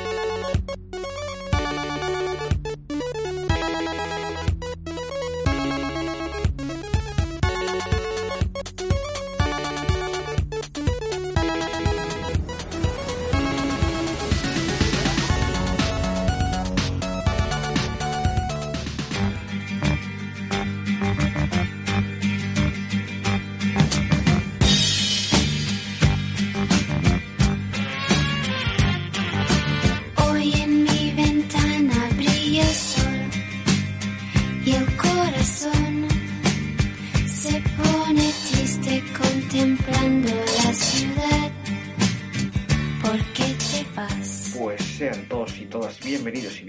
[0.00, 1.33] うん。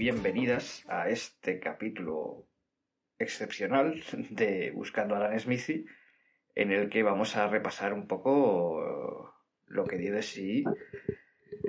[0.06, 2.46] Bienvenidas a este capítulo
[3.18, 5.84] excepcional de Buscando a Alan Smithy,
[6.54, 9.34] en el que vamos a repasar un poco
[9.66, 10.62] lo que dio de sí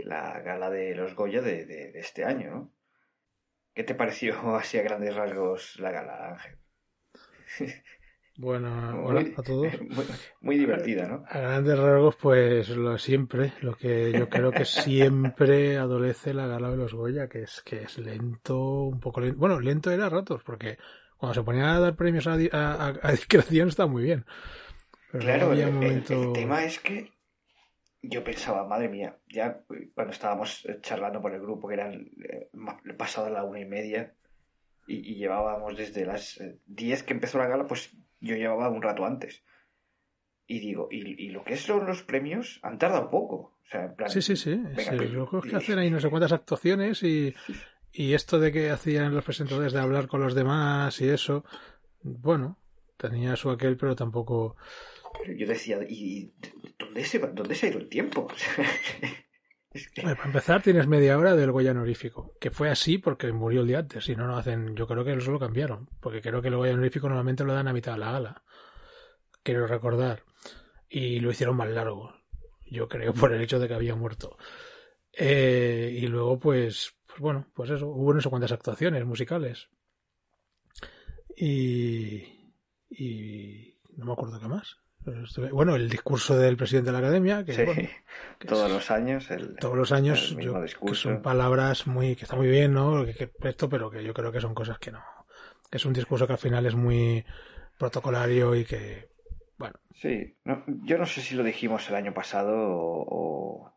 [0.04, 2.72] la gala de los Goya de, este año.
[3.74, 6.60] ¿Qué te pareció así a grandes rasgos la gala, Ángel?
[8.38, 9.82] Bueno, hola Muy- a todos.
[9.82, 10.06] Muy,
[10.42, 11.24] muy divertida, ¿no?
[11.28, 16.70] A grandes rasgos, pues lo siempre, lo que yo creo que siempre adolece la gala
[16.70, 19.40] de los Goya, que es que es lento, un poco lento.
[19.40, 20.78] Bueno, lento era a ratos, porque
[21.18, 24.26] cuando se ponían a dar premios a, di- a, a- a discreción está muy bien.
[25.12, 27.12] Pero Claro, el, había el- tema es que
[28.04, 31.94] yo pensaba, madre mía, ya eh, cuando estábamos eh, charlando por el grupo, que eran
[32.24, 32.50] eh,
[32.98, 34.14] pasado la una y media,
[34.86, 38.82] y, y llevábamos desde las eh, 10 que empezó la gala, pues yo llevaba un
[38.82, 39.44] rato antes.
[40.48, 43.36] Y digo, y, y lo que son los premios han tardado poco.
[43.36, 44.56] O sea, en plan, Sí, sí, sí.
[44.56, 47.34] venga, sí, pues, luego es que y- hacen ahí no sé cuántas actuaciones y,
[47.92, 51.44] y esto de que hacían los presentadores de hablar con los demás y eso,
[52.02, 52.58] bueno,
[52.96, 54.56] tenía su aquel, pero tampoco...
[55.36, 56.32] Yo decía, ¿y
[56.80, 58.28] dónde se, va- dónde se ha ido el tiempo?
[59.96, 63.80] Para empezar, tienes media hora del Goya honorífico, que fue así porque murió el día
[63.80, 64.76] antes, si no, no hacen.
[64.76, 67.68] Yo creo que eso lo cambiaron, porque creo que el Goya honorífico normalmente lo dan
[67.68, 68.44] a mitad de la gala.
[69.44, 70.24] Quiero recordar.
[70.90, 72.14] Y lo hicieron más largo,
[72.66, 74.38] yo creo, por el hecho de que había muerto.
[75.12, 79.70] Eh, y luego, pues, pues bueno, pues eso, hubo no sé cuántas actuaciones musicales.
[81.36, 82.52] Y.
[82.90, 83.78] Y.
[83.96, 84.78] No me acuerdo qué más.
[85.52, 87.82] Bueno, el discurso del presidente de la academia, que, sí, bueno,
[88.40, 89.32] que todos es- los años.
[89.32, 92.74] El, todos los años el mismo yo- que son palabras muy que está muy bien
[92.74, 95.04] no que, que esto pero que yo creo que son cosas que no
[95.72, 97.26] que es un discurso que al final es muy
[97.78, 99.10] protocolario y que
[99.58, 99.76] bueno.
[99.94, 103.74] Sí, no, yo no sé si lo dijimos el año pasado o, o-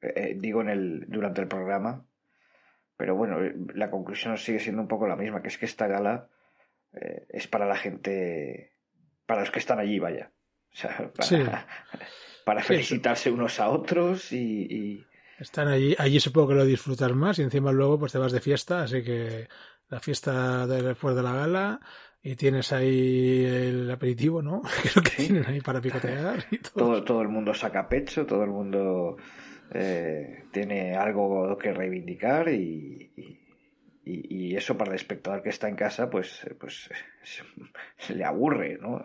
[0.00, 2.06] eh, eh, digo en el durante el programa,
[2.96, 3.38] pero bueno,
[3.74, 6.28] la conclusión sigue siendo un poco la misma, que es que esta gala
[6.92, 8.74] eh, es para la gente,
[9.26, 10.32] para los que están allí, vaya,
[10.76, 11.36] o sea, para, Sí.
[12.44, 15.06] para Sí, felicitarse unos a otros y, y-
[15.38, 18.40] están allí allí supongo que lo disfrutas más y encima luego pues te vas de
[18.40, 19.48] fiesta así que
[19.88, 21.80] la fiesta de- después de la gala
[22.22, 26.58] y tienes ahí el aperitivo no que es lo que tienen ahí para picotear y
[26.58, 29.16] todo, todo, todo el mundo saca pecho, todo el mundo
[29.74, 33.40] eh, tiene algo que reivindicar y, y-
[34.52, 36.88] y- eso para el espectador que está en casa pues, pues
[37.98, 39.02] se le aburre, ¿no?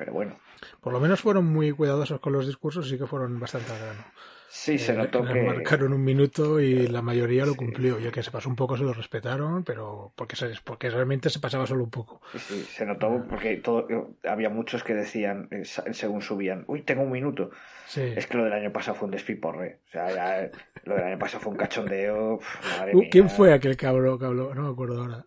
[0.00, 0.34] Pero bueno,
[0.80, 3.78] por lo menos fueron muy cuidadosos con los discursos y sí que fueron bastante al
[3.78, 4.04] grano
[4.52, 5.42] sí se Eh, notó les que...
[5.42, 7.58] marcaron un minuto y la mayoría lo Sí.
[7.58, 7.98] cumplió.
[8.00, 11.38] Ya que se pasó un poco, se lo respetaron, pero porque, se, porque realmente se
[11.38, 12.20] pasaba solo un poco.
[12.34, 13.86] Sí, se notó porque todo,
[14.24, 15.62] había muchos que decían, eh,
[15.92, 17.50] según subían, uy, tengo un minuto.
[17.86, 18.00] Sí.
[18.16, 19.80] Es que lo del año pasado fue un despiporre.
[19.88, 20.50] O sea, ya,
[20.84, 22.40] lo del año pasado fue un cachondeo.
[22.76, 23.34] madre Uh, ¿Quién mía.
[23.34, 23.76] fue aquel?
[23.76, 24.18] Que habló?
[24.18, 25.24] No me acuerdo ahora.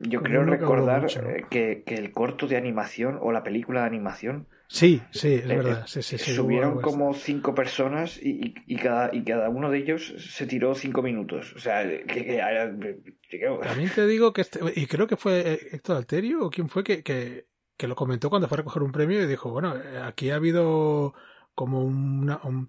[0.00, 4.46] Yo creo recordar eh, que, que el corto de animación o la película de animación
[4.68, 5.80] Sí, sí, es eh, verdad.
[5.80, 9.68] eh, Sí, sí, sí, hubo subieron como cinco personas y, y- cada, y cada uno
[9.70, 11.52] de ellos se tiró cinco minutos.
[11.56, 15.96] O sea, que, que- que- También te digo que este, y creo que fue Héctor
[15.96, 17.46] Alterio o quién fue que, que,
[17.76, 19.74] que lo comentó cuando fue a recoger un premio y dijo, bueno,
[20.04, 21.14] aquí ha habido
[21.54, 22.68] como una, un-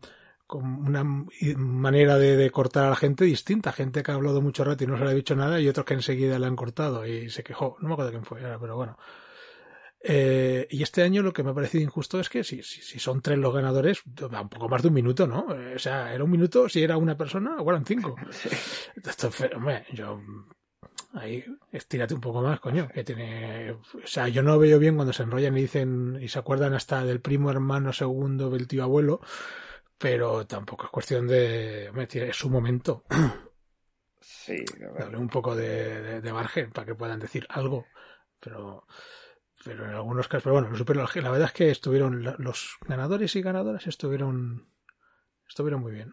[0.51, 1.03] como una
[1.57, 4.87] manera de, de cortar a la gente distinta, gente que ha hablado mucho rato y
[4.87, 7.43] no se le ha dicho nada y otros que enseguida le han cortado y se
[7.43, 8.97] quejó, no me acuerdo quién fue, ahora, pero bueno.
[10.03, 12.97] Eh, y este año lo que me ha parecido injusto es que si, si, si
[12.97, 15.53] son tres los ganadores, da un poco más de un minuto, ¿no?
[15.55, 18.15] Eh, o sea, era un minuto si era una persona o eran cinco.
[19.31, 20.19] Fue- hombre, yo
[21.13, 25.13] ahí estírate un poco más, coño, que tiene, o sea, yo no veo bien cuando
[25.13, 29.21] se enrollan y dicen y se acuerdan hasta del primo hermano segundo del tío abuelo,
[30.01, 33.03] pero tampoco es cuestión de, hombre, es su momento,
[34.19, 34.63] Sí,
[34.97, 37.85] darle un poco de, de- de margen para que puedan decir algo,
[38.39, 38.85] pero
[39.63, 43.35] pero en algunos casos, pero bueno, lo supero, la verdad es que estuvieron los ganadores
[43.35, 44.67] y ganadoras estuvieron
[45.47, 46.11] estuvieron muy bien.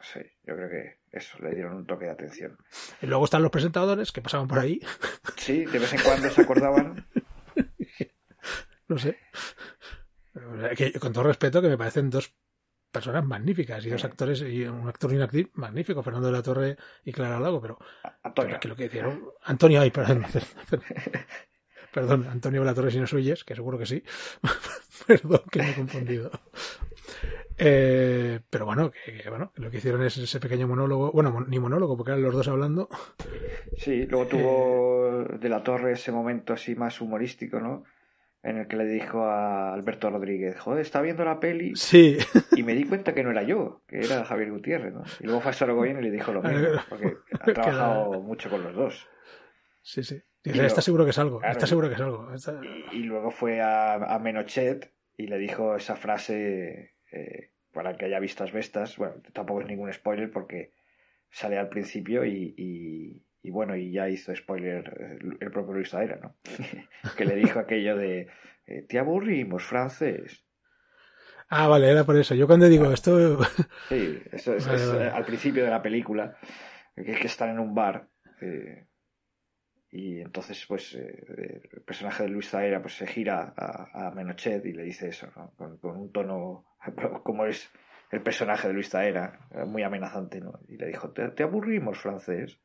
[0.00, 2.58] Sí, yo creo que eso, le dieron un toque de atención.
[3.00, 4.80] Y luego están los presentadores que pasaban por ahí.
[5.36, 7.06] Sí, de vez en cuando se acordaban.
[8.88, 9.18] no sé.
[10.76, 12.34] Que, con todo respeto, que me parecen dos
[12.90, 16.42] personas magníficas y dos actores y un actor y una actriz magnífico, Fernando de la
[16.42, 17.78] Torre y Clara Lago, pero,
[18.22, 18.50] Antonio.
[18.50, 20.24] pero que lo que hicieron Antonio, ay, perdón,
[21.92, 24.02] perdón, Antonio de la Torre si no suyes, que seguro que sí,
[25.06, 26.30] perdón que me he confundido.
[27.60, 31.58] Eh, pero bueno que, que, bueno, lo que hicieron es ese pequeño monólogo, bueno, ni
[31.58, 32.88] monólogo, porque eran los dos hablando.
[33.76, 37.84] Sí, luego tuvo de la Torre ese momento así más humorístico, ¿no?
[38.50, 42.18] En el que le dijo a Alberto Rodríguez, joder, está viendo la peli sí.
[42.56, 45.02] y me di cuenta que no era yo, que era Javier Gutiérrez, ¿no?
[45.20, 48.62] Y luego fue a Sorogoyen y le dijo lo mismo, porque ha trabajado mucho con
[48.62, 49.08] los dos.
[49.82, 50.20] Sí, sí.
[50.42, 52.32] Dice, está seguro que es algo, claro, está seguro que es algo.
[52.32, 52.60] Está...
[52.62, 57.96] Y, y, luego fue a, a, Menochet y le dijo esa frase eh, para el
[57.96, 60.72] que haya visto Asbestas, bueno, tampoco es ningún spoiler porque
[61.30, 66.18] sale al principio y, y y bueno, y ya hizo spoiler el propio Luis Aera,
[66.22, 66.36] ¿no?
[67.16, 68.28] que le dijo aquello de,
[68.68, 70.44] eh, te aburrimos, francés.
[71.48, 72.34] Ah, vale, era por eso.
[72.34, 73.42] Yo cuando digo esto...
[73.88, 75.08] sí, eso es, vale, es vale.
[75.08, 76.36] al principio de la película,
[76.94, 78.08] que es que están en un bar.
[78.42, 78.86] Eh,
[79.90, 84.66] y entonces, pues, eh, el personaje de Luis Zaera pues, se gira a, a Menochet
[84.66, 85.54] y le dice eso, ¿no?
[85.56, 86.66] con, con, un tono
[87.24, 87.70] como es
[88.10, 90.60] el personaje de Luis Zaera, muy amenazante, ¿no?
[90.68, 92.58] Y le dijo, te, te aburrimos, francés.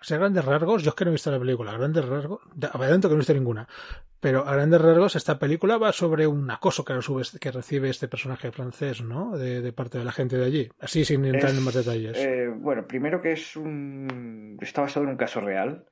[0.00, 2.40] O sea, grandes rasgos, yo es que no he visto la película, a grandes rasgos,
[2.72, 3.66] adelanto que no he visto ninguna,
[4.20, 6.94] pero a grandes rasgos esta película va sobre un acoso que,
[7.40, 9.36] que recibe este personaje francés, ¿no?
[9.36, 12.16] De, de, parte de la gente de allí, así sin entrar es, en más detalles.
[12.18, 14.58] Eh, bueno, primero que es un...
[14.60, 15.86] está basado en un caso real.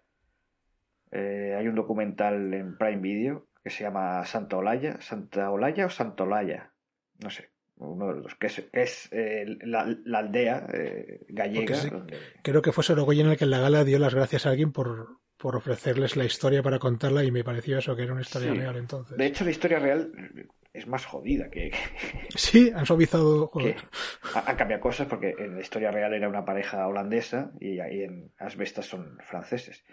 [1.11, 5.91] Eh, hay un documental en Prime Video que se llama Santa Olaya, Santa Olaya o
[5.91, 6.73] Santolaya,
[7.23, 11.75] no sé uno de los que es, eh, la, la, aldea eh, gallega.
[11.75, 12.19] Sí, donde...
[12.43, 15.19] Creo que fue Sorogoyen el que en la gala dio las gracias a alguien por,
[15.37, 18.59] por ofrecerles la historia para contarla y me pareció eso, que era una historia sí.
[18.59, 19.17] real entonces.
[19.17, 20.12] De hecho, la historia real
[20.73, 21.73] es más jodida que...
[22.35, 23.50] Sí, han suavizado...
[24.35, 28.32] Han cambiado cosas porque en la historia real era una pareja holandesa y ahí en
[28.38, 29.85] Asbestas son franceses.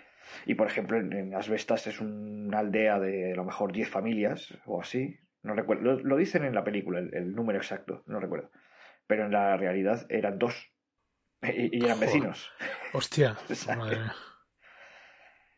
[0.46, 4.58] Y por ejemplo, en, en Asbestas es una aldea de a lo mejor 10 familias
[4.66, 8.20] o así, no recuerdo, lo, lo, dicen en la película, el, el, número exacto, no
[8.20, 8.52] recuerdo.
[9.08, 10.72] Pero en la realidad eran dos.
[11.42, 12.08] Y, y eran Joder.
[12.08, 12.52] vecinos.
[12.94, 13.38] Hostia.
[13.78, 14.16] Madre mía.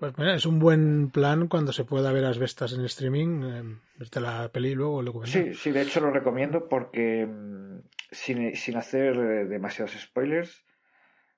[0.03, 3.79] Pues mira, es un buen plan cuando se pueda ver las bestas en streaming, eh,
[3.97, 5.45] verte la peli y luego el documental.
[5.45, 7.79] Sí, sí, de hecho lo recomiendo porque mm,
[8.11, 10.65] sin, sin hacer eh, demasiados spoilers,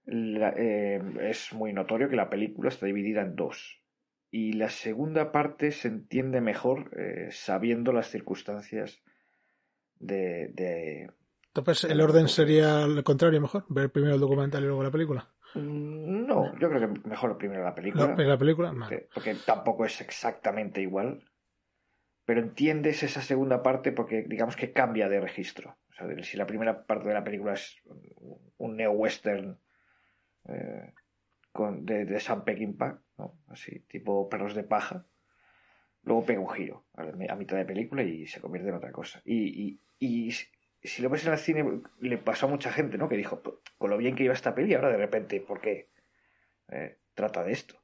[0.06, 3.85] la, eh, es muy notorio que la película está dividida en dos
[4.36, 9.02] y la segunda parte se entiende mejor eh, sabiendo las circunstancias
[9.96, 11.10] de, de
[11.54, 15.36] entonces el orden sería el contrario mejor ver primero el documental y luego la película
[15.56, 18.08] Mm, no yo creo que mejor primero la película.
[18.08, 21.24] No, la película porque, porque, tampoco es exactamente igual
[22.26, 25.78] pero entiendes esa segunda parte porque digamos que cambia de registro.
[25.92, 27.82] O sea, si la primera parte de la película es
[28.58, 29.60] un neo western
[30.50, 30.92] eh,
[31.56, 33.40] con, de, de Sam Peckinpah, ¿no?
[33.48, 35.06] así, tipo perros de paja.
[36.04, 39.22] Luego pega un giro a, a, mitad de película y se convierte en otra cosa.
[39.24, 40.32] Y, y, y,
[40.84, 43.08] si lo ves en el cine, le pasó a mucha gente, ¿no?
[43.08, 43.42] Que dijo,
[43.78, 45.90] con lo bien que iba esta peli, ahora de repente, ¿por qué
[46.68, 47.82] eh, trata de esto?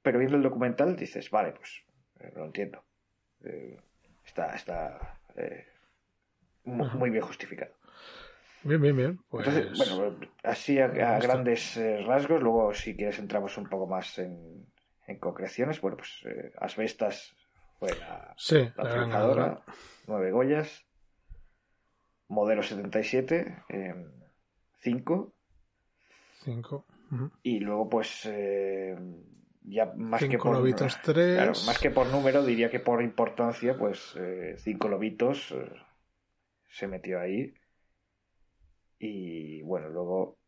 [0.00, 1.82] Pero viendo el documental dices, vale, pues
[2.20, 2.84] eh, lo entiendo.
[3.44, 3.76] Eh,
[4.24, 5.20] está está
[6.64, 7.74] muy, muy bien justificado.
[8.64, 9.20] Bien, bien, bien.
[9.28, 9.46] Pues...
[9.46, 14.18] Entonces, bueno, así a, a grandes eh, rasgos, luego si quieres entramos un poco más
[14.18, 14.66] en,
[15.06, 17.34] en concreciones, bueno, pues eh, Asbestas
[17.78, 19.62] fue la, sí, la, la triunfadora,
[20.06, 20.84] nueve Goyas,
[22.28, 23.64] modelo 77,
[24.80, 25.34] 5.
[26.44, 26.86] 5.
[27.42, 28.96] Y luego pues eh,
[29.62, 31.36] ya más cinco que por lobitos 3.
[31.36, 34.14] Claro, más que por número, diría que por importancia, pues
[34.56, 35.70] 5 lobitos eh,
[36.68, 37.54] se metió ahí
[38.98, 40.38] y bueno, luego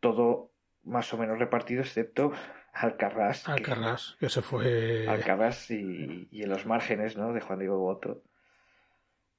[0.00, 2.32] todo más o menos repartido excepto
[2.72, 3.48] Alcarrás.
[3.48, 5.08] Alcarrás, que, que se fue.
[5.08, 7.32] Alcarrás y, y, en los márgenes, ¿no?
[7.32, 8.22] De Juan Diego Boto.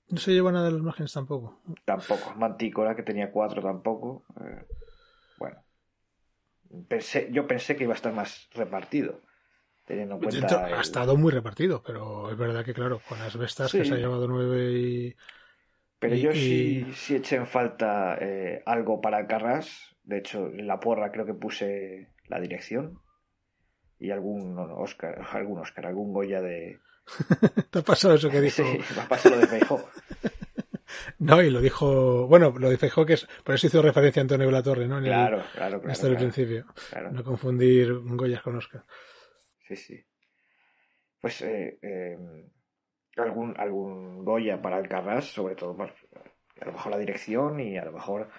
[0.10, 1.62] No se lleva nada de los márgenes tampoco.
[1.86, 2.36] Tampoco.
[2.36, 4.26] Mantícora, que tenía cuatro tampoco.
[4.42, 4.66] Eh,
[5.38, 5.64] bueno.
[6.88, 9.22] Pensé, yo pensé que iba a estar más repartido.
[9.86, 10.40] Teniendo en cuenta.
[10.40, 10.74] Dentro, el...
[10.74, 13.80] Ha estado muy repartido, pero es verdad que, claro, con las bestas sí.
[13.80, 15.16] que se ha llevado nueve y.
[16.02, 16.36] Pero yo y...
[16.36, 19.96] sí, sí eché en falta eh, algo para Carras.
[20.04, 23.00] De hecho, en la porra creo que puse la dirección.
[24.00, 26.80] Y algún Oscar, algún Oscar, algún Goya de.
[27.70, 28.64] ¿Te ha pasado eso que dijo?
[28.64, 29.80] Sí, me ha pasado lo de Feijó.
[31.20, 34.64] No, y lo dijo, bueno, lo dijo que es, por eso hizo referencia a Antonio
[34.64, 34.98] Torre, ¿no?
[34.98, 35.92] En el- Claro, claro, claro.
[35.92, 36.66] hasta el principio.
[36.90, 37.12] claro.
[37.12, 38.84] No confundir Goyas con Oscar.
[39.68, 40.06] Sí, sí.
[41.22, 42.18] Pues eh, eh,
[43.18, 47.92] algún, algún Goya para Alcarrás, sobre todo, a lo mejor la dirección y a lo
[47.92, 48.30] mejor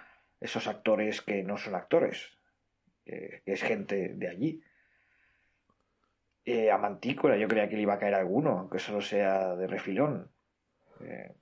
[0.41, 2.38] esos actores que no son actores,
[3.05, 4.62] que, que es gente de allí.
[6.45, 9.67] Eh, a Mantícora yo creía que le iba a caer alguno, aunque solo sea de
[9.69, 10.31] refilón.
[11.00, 11.35] Eh,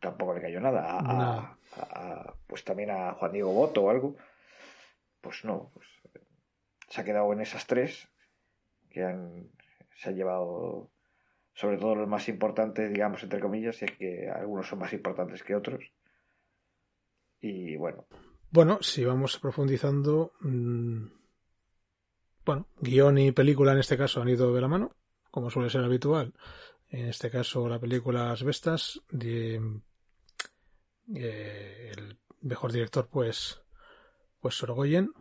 [0.00, 0.84] tampoco le cayó nada.
[0.84, 1.58] A, a- Nada.
[1.76, 4.16] a- a- pues también a Juan Diego Boto o algo.
[5.20, 6.20] Pues no, pues, eh,
[6.88, 8.08] se ha quedado en esas tres
[8.90, 9.50] que han,
[9.96, 10.90] se han llevado
[11.54, 15.42] sobre todo los más importantes, digamos, entre comillas, y es que algunos son más importantes
[15.42, 15.84] que otros.
[17.40, 18.06] Y bueno,
[18.50, 21.06] Bueno, si vamos profundizando, mm,
[22.46, 24.94] bueno, guion y película en este caso han ido de la mano,
[25.30, 26.34] como suele ser habitual.
[26.88, 29.60] En este caso, la película Asbestas, de,
[31.16, 33.60] eh, el mejor director, pues,
[34.40, 35.12] pues Sorogoyen,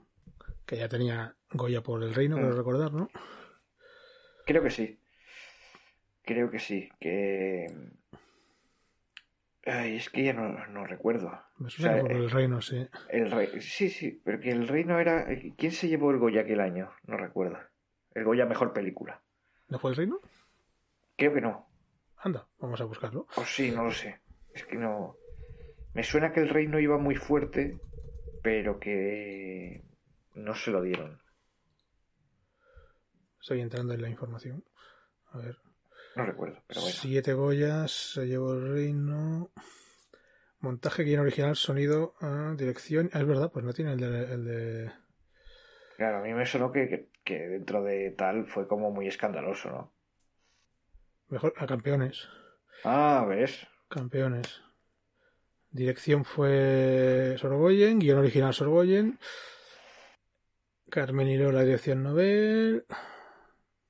[0.65, 2.39] que ya tenía Goya por el reino, Mm.
[2.41, 3.09] creo recordar, ¿no?
[4.45, 4.99] creo que sí.
[6.23, 6.89] Creo que sí.
[6.99, 7.67] Que.
[9.65, 11.31] Ay, es que ya no, no recuerdo.
[11.57, 12.87] Me suena O sea, por eh, el reino, sí.
[13.09, 13.61] El rey.
[13.61, 15.25] Sí, sí, pero que el reino era.
[15.57, 16.91] ¿Quién se llevó el Goya aquel año?
[17.05, 17.57] No recuerdo.
[18.13, 19.21] El Goya mejor película.
[19.69, 20.19] ¿No fue el reino?
[21.17, 21.67] Creo que no.
[22.17, 23.27] Anda, vamos a buscarlo.
[23.35, 24.19] O sí, no lo sé.
[24.53, 25.17] Es que no.
[25.93, 27.77] Me suena que el reino iba muy fuerte,
[28.41, 29.83] pero que
[30.35, 31.21] no se lo dieron.
[33.39, 34.63] Estoy entrando en la información.
[35.31, 35.57] A ver.
[36.15, 36.95] No recuerdo, pero bueno.
[36.95, 39.51] Siete Goyas, se llevó el reino.
[40.59, 43.09] Montaje, guion original, sonido, ah, dirección.
[43.13, 44.91] Ah, es verdad, pues no tiene el de, el de-
[45.97, 49.69] Claro, a mí me sonó que, que, que dentro de tal fue como muy escandaloso,
[49.69, 49.93] ¿no?
[51.29, 52.27] Mejor a campeones.
[52.83, 53.65] Ah, ¿ves?
[53.89, 54.61] Campeones.
[55.71, 59.19] Dirección fue Sorgoyen, guion original Sorgoyen.
[60.89, 62.85] Carmen Hiro, la dirección novel.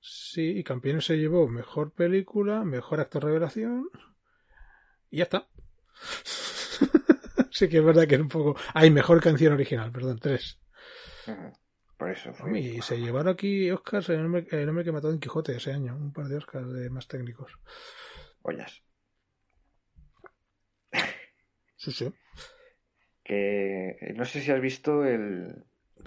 [0.05, 3.89] Sí, y campeones se llevó mejor película, mejor actor revelación.
[5.09, 5.47] Y ya está.
[7.51, 8.59] sí que es verdad que es un poco.
[8.73, 10.59] Hay mejor canción original, perdón, tres.
[11.25, 11.53] Ujú.
[11.97, 12.59] Por eso fue.
[12.59, 15.71] Y se llevaron aquí Oscars el hombre, el hombre que mató a Don Quijote ese
[15.71, 17.57] año, un par de Oscars de más técnicos.
[18.41, 18.83] Ollas.
[21.77, 22.13] Sí, sí.
[23.23, 25.63] Que no sé si has visto el.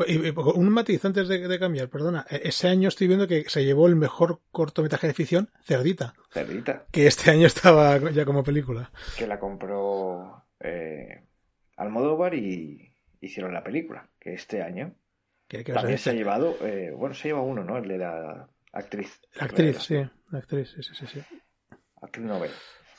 [0.06, 2.26] Y Un matiz antes de, de cambiar, perdona.
[2.30, 6.84] E- Ese año estoy viendo que se llevó el mejor cortometraje de ficción, Cerdita, Cerdita,
[6.90, 8.90] que este año estaba ya como película.
[9.16, 11.24] que la compró eh,
[11.76, 14.08] Almodóvar y hicieron la película.
[14.20, 14.94] Que este año
[15.74, 16.56] también se ha llevado.
[16.60, 17.76] eh, bueno, se lleva uno, ¿no?
[17.78, 19.20] El de la actriz.
[19.34, 19.94] La actriz, sí,
[20.30, 21.06] la actriz, sí, sí, sí.
[21.06, 21.20] sí.
[22.02, 22.50] Actriz novel.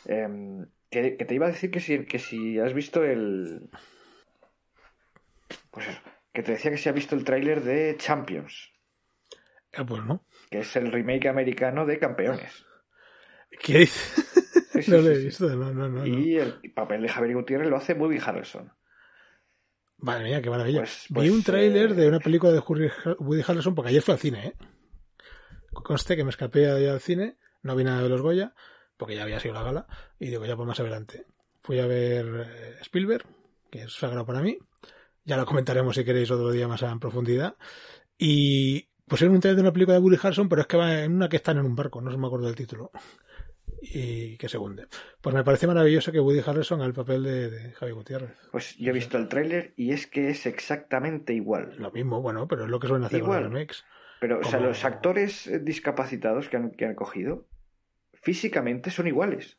[0.05, 3.69] Em, que, que te iba a decir que si, que si has visto el.
[5.71, 5.99] Pues eso.
[6.37, 8.71] Que te decía que si has visto el tráiler de Champions.
[9.73, 10.23] Ah, pues no.
[10.51, 12.63] Que es el remake americano de Campeones.
[13.59, 14.21] ¿Qué dice?
[14.71, 16.05] Sí, sí, no lo he visto, no, no, no.
[16.05, 16.05] no.
[16.05, 18.71] Y el papel de Javier Gutiérrez lo hace Woody Harrelson.
[19.97, 20.81] Madre mía, qué maravilla.
[20.81, 24.13] Pues- Vi pues, un tráiler eh, de una película de Woody Harrelson porque ayer fui
[24.13, 24.53] al cine, ¿eh?
[25.71, 28.53] Conste que me escapé allá al cine, no vi nada de los Goya,
[28.95, 29.87] porque ya había sido la gala,
[30.19, 31.25] y digo, ya pues más adelante.
[31.63, 33.25] Fui a ver eh, Spielberg,
[33.71, 34.59] que es sagrado para mí,
[35.27, 37.55] ya lo comentaremos si queréis otro día más en profundidad,
[38.17, 41.13] y pusieron un trailer de una película de Woody Harrelson, pero es que va en
[41.13, 42.91] una que están en un barco, no se me acuerdo del título,
[43.81, 44.87] y que se hunde.
[45.21, 48.31] Pues me parece maravilloso que Woody Harrelson haga el papel de, de Javier Gutiérrez.
[48.51, 51.75] Pues yo he visto el tráiler y es que es exactamente igual.
[51.77, 53.43] Lo mismo, bueno, pero es lo que suelen hacer Igual.
[53.43, 53.85] con los remakes.
[54.21, 57.45] Pero, o sea, los actores eh, discapacitados que han, que han cogido
[58.13, 59.57] físicamente son iguales.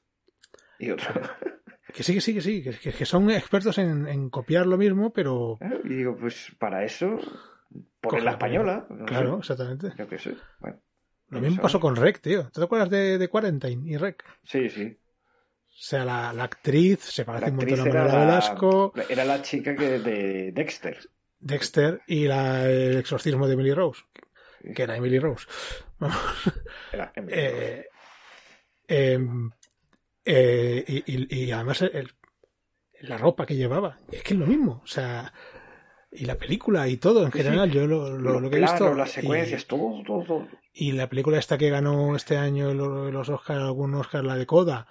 [0.79, 1.09] Y otro.
[1.95, 4.77] Que sí, que sí, que sí, que, que- que son expertos en, en copiar lo
[4.77, 7.19] mismo, pero y digo, pues para eso,
[8.01, 8.87] por la la española.
[8.91, 9.39] no claro, sé.
[9.41, 9.93] exactamente.
[9.97, 10.35] Yo qué sé.
[10.61, 10.81] Bueno,
[11.31, 12.51] Lo mismo pasó con Rec, tío.
[12.51, 14.23] ¿Te acuerdas de, de Quarantine y Rec?
[14.45, 14.99] Sí, sí.
[15.01, 19.25] O sea, la, la actriz se La parece un montón a Manuela la, Velasco, era
[19.25, 20.99] la chica que de Dexter.
[21.41, 24.03] Dexter y la, el exorcismo de Emily Rose,
[24.75, 25.47] que era Emily Rose.
[26.93, 27.87] Era Emily Eh,
[28.89, 29.51] em,
[30.31, 32.13] eh, y, y- y además el-
[33.01, 34.81] la ropa que llevaba, es que es lo mismo.
[34.85, 35.33] O sea,
[36.11, 37.39] y la película y todo en sí.
[37.39, 38.95] general, yo lo, lo- Los lo que he visto.
[38.95, 40.49] las y- secuencias, todo, todo, todo.
[40.73, 44.47] Y la película esta que ganó este año lo- los Oscars, algún Oscar, la de
[44.47, 44.87] Coda,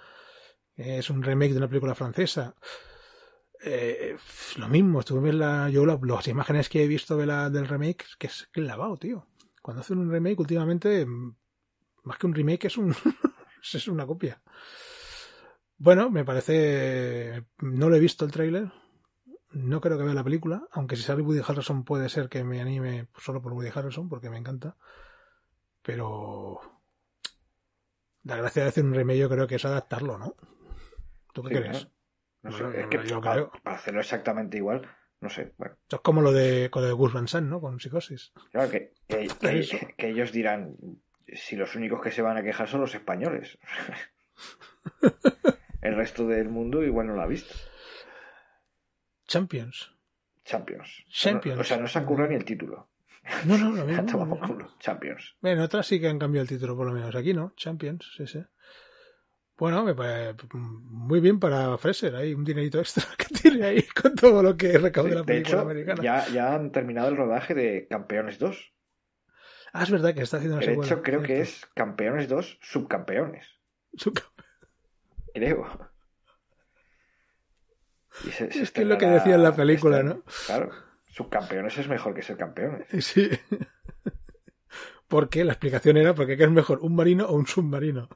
[0.76, 2.54] es un remake de una película francesa.
[3.64, 4.16] Eh,
[4.56, 7.66] lo mismo, estuve viendo la, yo la- las imágenes que he visto de la, del
[7.66, 9.26] remake, que es que lavado, tío.
[9.62, 11.04] Cuando hacen un remake últimamente,
[12.04, 12.94] más que un remake es un
[13.74, 14.40] es una copia.
[15.78, 17.44] Bueno, me parece.
[17.60, 18.70] No lo he visto el tráiler.
[19.52, 20.66] No creo que vea la película.
[20.72, 24.28] Aunque si sale Woody Harrelson puede ser que me anime solo por Woody Harrelson, porque
[24.30, 24.76] me encanta.
[25.82, 26.60] Pero.
[28.24, 30.34] La gracia de hacer un remake yo creo que es adaptarlo, ¿no?
[31.32, 31.88] ¿Tú qué Sí, crees?
[32.42, 33.50] No sé, Bueno, es que yo para, creo.
[33.62, 34.86] para hacerlo exactamente igual,
[35.20, 35.54] no sé.
[35.56, 37.60] Bueno, Esto es como lo de, con lo de Gus Van Sant, ¿no?
[37.60, 38.32] Con psicosis.
[38.50, 39.78] claro que, que, que- Eso.
[39.96, 40.76] que ellos dirán
[41.32, 43.56] si los únicos que se van a quejar son los españoles.
[45.80, 47.54] El resto del mundo igual no lo ha visto.
[49.26, 49.90] Champions.
[50.44, 51.04] Champions.
[51.10, 51.60] Champions.
[51.60, 52.88] O sea, no se han currado ni el título.
[53.44, 54.74] No, no, culo.
[54.80, 55.36] Champions.
[55.42, 57.14] En otras sí que han cambiado el título, por lo menos.
[57.14, 58.42] Aquí no, Champions, sí, sí.
[59.58, 62.14] Bueno, me parece muy bien para Fraser.
[62.16, 65.26] Hay un dinerito extra que tiene ahí con todo lo que recauda Sí, la de
[65.26, 66.02] película hecho, americana.
[66.02, 68.72] ya, ya han terminado el rodaje de Campeones 2.
[69.74, 70.90] Ah, es verdad que está haciendo una De secuela.
[70.92, 73.46] hecho, creo que es Campeones 2 Subcampeones.
[73.94, 74.14] Su-
[75.34, 75.66] Creo.
[78.24, 80.22] Y se- se Es que es lo que decía en la película, ¿no?
[80.46, 80.70] Claro.
[81.10, 82.86] Subcampeones es mejor que ser campeones.
[83.04, 83.30] Sí.
[85.08, 85.42] ¿Por qué?
[85.42, 88.08] La explicación era porque ¿qué es mejor, un marino o un submarino?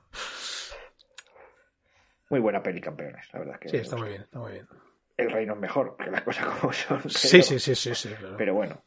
[2.29, 3.59] Muy buena peli, campeones, la verdad.
[3.59, 4.69] Que Sí, está muy bien, está muy bien.
[5.17, 7.09] El reino es mejor, que las cosas como son.
[7.11, 8.37] Sí, sí, sí, sí, claro.
[8.37, 8.83] Pero bueno,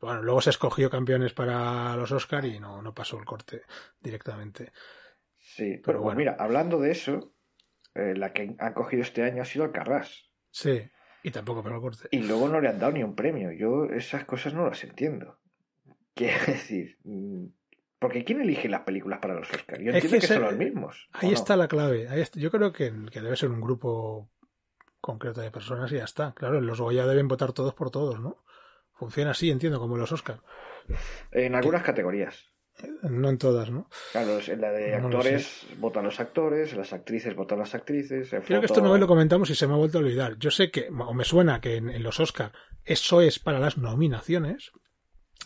[0.00, 3.62] Bueno, luego se escogió campeones para los Oscar y no, no pasó el corte
[4.00, 4.72] directamente.
[5.54, 5.70] Sí.
[5.72, 6.18] Pero, Pero bueno, bueno.
[6.32, 7.32] mira, hablando de eso,
[7.94, 10.30] eh, la que han cogido este año ha sido Alcarrás.
[10.50, 10.82] Sí,
[11.22, 12.08] y tampoco el corte.
[12.10, 13.52] Y luego no le han dado ni un premio.
[13.52, 15.38] Yo esas cosas no las entiendo.
[16.14, 17.46] Quiero decir, mm,
[17.98, 19.82] porque ¿quién elige las películas para los Oscars?
[19.82, 21.08] Yo Es entiendo que que, ese- son los mismos.
[21.14, 21.34] ¿o Ahí no?
[21.34, 22.08] está la clave.
[22.08, 24.30] Ahí está- Yo creo que, que debe ser un grupo
[25.00, 26.32] concreto de personas y ya está.
[26.34, 28.42] Claro, los Goya deben votar todos por todos, ¿no?
[28.92, 30.40] Funciona así, entiendo, como los Oscar.
[31.32, 32.46] En algunas categorías.
[33.02, 33.88] No en todas, ¿no?
[34.12, 38.28] Claro, en la de No lo actores votan los actores, las actrices votan las actrices.
[38.46, 40.36] Creo que esto no lo comentamos y se me ha vuelto a olvidar.
[40.38, 42.52] Yo sé que, o me suena que en, en los Oscar
[42.84, 44.72] eso es para las nominaciones.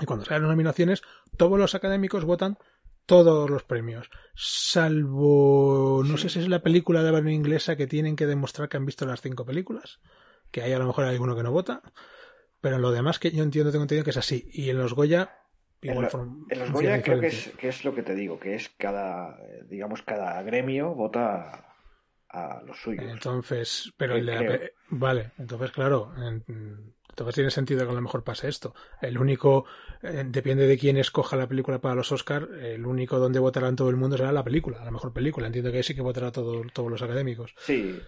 [0.00, 1.02] Y cuando salen las nominaciones,
[1.36, 2.58] todos los académicos votan
[3.06, 4.08] todos los premios.
[4.34, 6.22] Salvo, no Sí.
[6.24, 9.06] sé si es la película de habla inglesa que tienen que demostrar que han visto
[9.06, 10.00] las cinco películas.
[10.50, 11.82] Que hay a lo mejor alguno que no vota.
[12.60, 14.48] Pero en lo demás que yo entiendo, tengo entendido que es así.
[14.52, 15.39] Y en los Goya,
[15.82, 16.08] En, lo-
[16.56, 19.64] los Goya creo que es, que es lo que te digo, que es cada, eh,
[19.68, 21.74] digamos, cada gremio vota
[22.28, 23.04] a, los suyos.
[23.10, 26.44] Entonces, pero Eh, el de la vale, entonces claro, en-
[27.08, 28.74] entonces tiene sentido que a lo mejor pase esto.
[29.02, 29.64] El único,
[30.02, 33.90] eh, depende de quién escoja la película para los Oscar, el único donde votarán todo
[33.90, 35.46] el mundo será la película, la mejor película.
[35.48, 37.54] Entiendo que sí que votará todo, todos los académicos.
[37.58, 38.00] Sí,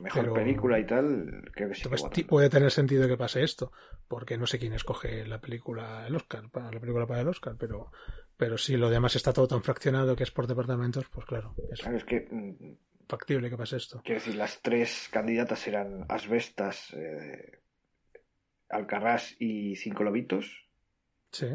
[0.00, 1.82] mejor Pero- película y tal, creo que sí
[2.12, 3.72] que puede tener sentido que pase esto,
[4.08, 7.56] porque no sé quién escoge la película, el Oscar, para la película para el Oscar,
[7.58, 7.90] pero,
[8.36, 11.80] pero si lo demás está todo tan fraccionado que es por departamentos, pues claro, es
[11.80, 12.76] Claro, es que, mm,
[13.08, 14.00] factible que pase esto.
[14.04, 17.60] quiero decir, las tres candidatas eran Asbestas, eh,
[18.68, 20.66] Alcarrás y Cinco Lobitos.
[21.32, 21.46] Sí.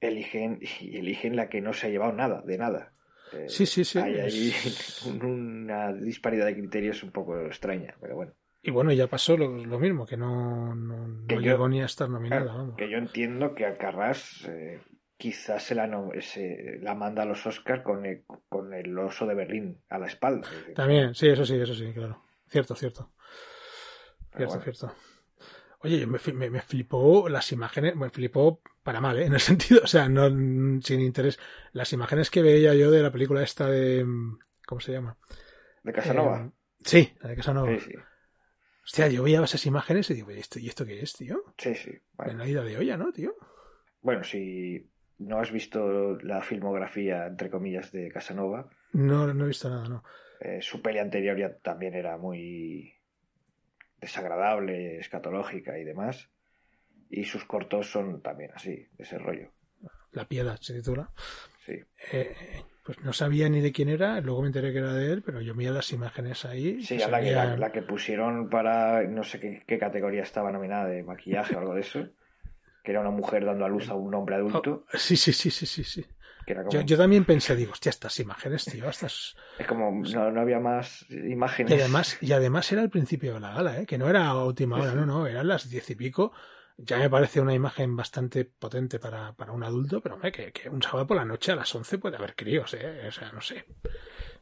[0.00, 2.93] Eligen, y eligen la que no se ha llevado nada, de nada.
[3.34, 4.52] Eh, Sí, sí, sí, Hay ahí
[5.22, 8.32] una disparidad de criterios un poco extraña, pero bueno.
[8.62, 11.82] Y bueno, ya pasó lo, lo mismo, que no, no, no Que yo- llegó ni
[11.82, 12.76] a estar nominada, Claro, vamos.
[12.76, 14.80] que yo entiendo que Alcarrás eh,
[15.18, 19.26] quizás se la, no- se la manda a los Oscars con el, con el oso
[19.26, 20.48] de Berlín a la espalda.
[20.74, 22.22] También, sí, eso sí, eso sí, claro.
[22.48, 23.10] Cierto, cierto.
[24.30, 24.62] Pero Cierto, bueno.
[24.62, 24.94] cierto.
[25.84, 29.26] Oye, me, me, me flipó las imágenes, me flipó para mal, ¿eh?
[29.26, 30.28] En el sentido, o sea, no
[30.82, 31.38] sin interés.
[31.72, 34.04] Las imágenes que veía yo de la película esta de.
[34.66, 35.16] ¿Cómo se llama?
[35.82, 36.46] ¿De Casanova?
[36.46, 36.50] Eh,
[36.84, 37.78] sí, la de Casanova.
[37.78, 37.92] sí, sí.
[38.84, 41.42] Hostia, yo veía esas imágenes y digo, ¿y esto, ¿y esto qué es, tío?
[41.56, 41.92] Sí, sí.
[42.14, 42.32] Vale.
[42.32, 43.34] En la ida de olla, ¿no, tío?
[44.02, 49.70] Bueno, si no has visto la filmografía, entre comillas, de Casanova, No, no he visto
[49.70, 50.02] nada, no.
[50.40, 52.93] eh, su peli anterior ya también era muy
[54.04, 56.30] desagradable, escatológica y demás.
[57.10, 59.50] Y sus cortos son también así, de ese rollo.
[60.12, 61.10] La piedad se titula.
[61.64, 61.78] Sí.
[62.12, 62.34] Eh,
[62.84, 65.40] pues no sabía ni de quién era, luego me enteré que era de él, pero
[65.40, 66.82] yo veía las imágenes ahí.
[66.82, 70.86] Sí, la que, la, la que pusieron para no sé qué, qué categoría estaba nominada
[70.86, 72.06] de maquillaje o algo de eso.
[72.82, 74.84] Que era una mujer dando a luz a un hombre adulto.
[74.92, 76.04] Oh, sí, sí, sí, sí, sí, sí.
[76.46, 79.36] Que era como, Yo, yo también pensé, digo, hostia, estas imágenes, tío, estas...
[79.58, 81.72] Es como no, no había más imágenes.
[81.72, 83.86] Y además, y además era el principio de la gala, ¿eh?
[83.86, 86.32] que no era a última hora, no, no, eran las diez y pico.
[86.76, 90.68] Ya me parece una imagen bastante potente para, para un adulto, pero hombre, que, que
[90.68, 93.06] un sábado por la noche a las once puede haber críos, ¿eh?
[93.06, 93.64] O sea, no sé.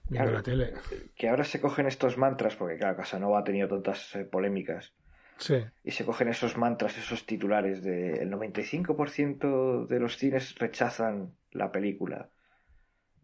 [0.09, 0.33] Viendo Claro.
[0.33, 0.73] la tele.
[1.15, 4.95] Que ahora se cogen estos mantras, porque claro, Casanova ha tenido tantas eh, polémicas.
[5.37, 11.35] Sí, Y se cogen esos mantras, esos titulares de el 95% de los cines rechazan
[11.53, 12.31] la película.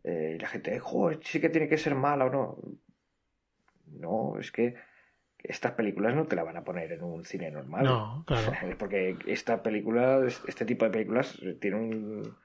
[0.05, 2.57] eh, y la gente, eh, joder, sí que tiene que ser mala o no.
[3.87, 4.75] No, es que
[5.39, 7.85] estas películas no te la van a poner en un cine normal.
[7.85, 8.53] No, claro.
[8.79, 12.37] Porque esta película, este tipo de películas, tiene un,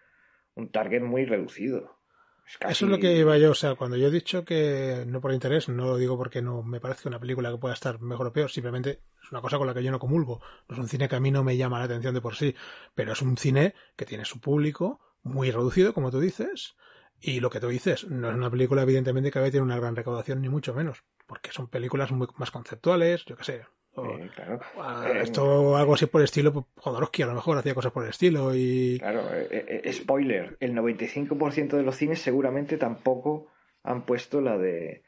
[0.56, 2.00] un target muy reducido.
[2.48, 5.06] Es casi- Eso es lo que iba yo, o sea, cuando yo he dicho que
[5.08, 8.02] no por interés, no lo digo porque no me parece una película que pueda estar
[8.02, 10.42] mejor o peor, simplemente es una cosa con la que yo no comulgo.
[10.68, 12.54] No es un cine que a mí no me llama la atención de por sí,
[12.96, 16.76] pero es un cine que tiene su público muy reducido, como tú dices,
[17.20, 19.78] y lo que tú dices, no es una película evidentemente que vaya a tener una
[19.80, 23.66] gran recaudación, ni mucho menos, porque son películas muy más conceptuales, yo qué sé.
[23.96, 24.60] o- Eh, claro.
[25.06, 28.04] Eh, Esto, algo así por el estilo, pues, Jodorowsky a lo mejor hacía cosas por
[28.04, 28.98] el estilo y...
[29.00, 33.48] Claro, eh, eh, spoiler, el 95% de los cines seguramente tampoco
[33.84, 35.04] han puesto la de...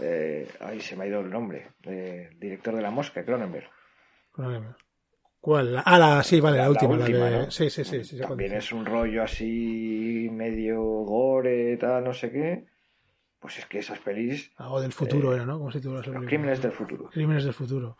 [0.00, 1.70] eh, ay, se me ha ido el nombre.
[1.84, 3.70] eh, director de La Mosca, Cronenberg.
[5.46, 5.80] ¿Cuál?
[5.84, 6.96] Ah, la, sí, vale, la, última.
[6.96, 7.50] la última, de- ¿no?
[7.52, 8.02] Sí, sí, sí.
[8.02, 12.66] sí, También es un rollo así medio gore, tal, no sé qué.
[13.38, 15.58] Pues es que esas pelis, Algo del futuro Eh, era, ¿no?
[15.58, 17.10] ¿Cómo se titula los crímenes del futuro.
[17.10, 17.96] Crímenes del futuro.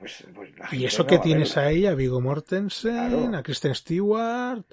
[0.00, 1.68] Pues, pues la Y eso no que tienes verla.
[1.70, 3.36] ahí a Vigo Mortensen, Claro.
[3.36, 4.64] a Kristen Stewart.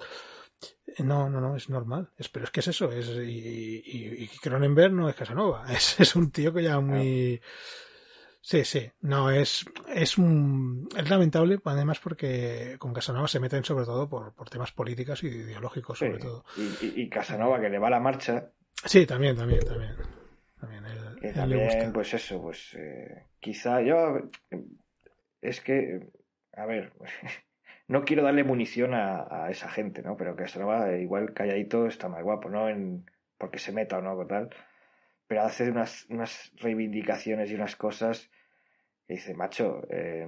[1.04, 2.10] No, no, no, es normal.
[2.18, 2.90] Es, pero es que es eso.
[2.90, 5.66] Es, y, y, y Cronenberg no es Casanova.
[5.72, 7.40] Es, es un tío que ya muy.
[8.40, 8.90] Sí, sí.
[9.00, 10.88] No, es, es un.
[10.96, 15.28] Es lamentable, además, porque con Casanova se meten sobre todo por, por temas políticos y
[15.28, 16.20] ideológicos, sobre Sí.
[16.20, 16.44] todo.
[16.56, 18.50] Y, y- y Casanova, que le va la marcha,
[18.84, 19.92] Sí, también, también, también.
[20.60, 21.92] También, él, que él le también, busca.
[21.92, 24.18] pues eso, pues eh, quizá yo.
[25.40, 26.10] Es que,
[26.54, 26.92] a ver,
[27.88, 30.16] no quiero darle munición a, a esa gente, ¿no?
[30.16, 32.68] Pero Casanova, igual calladito, está más guapo, ¿no?
[32.68, 33.04] En,
[33.36, 34.50] porque se meta o no, tal.
[35.28, 38.30] Pero hace unas, unas reivindicaciones y unas cosas
[39.06, 40.26] que dice, macho, eh,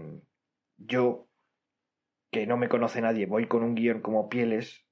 [0.76, 1.28] yo,
[2.30, 4.86] que no me conoce nadie, voy con un guion como pieles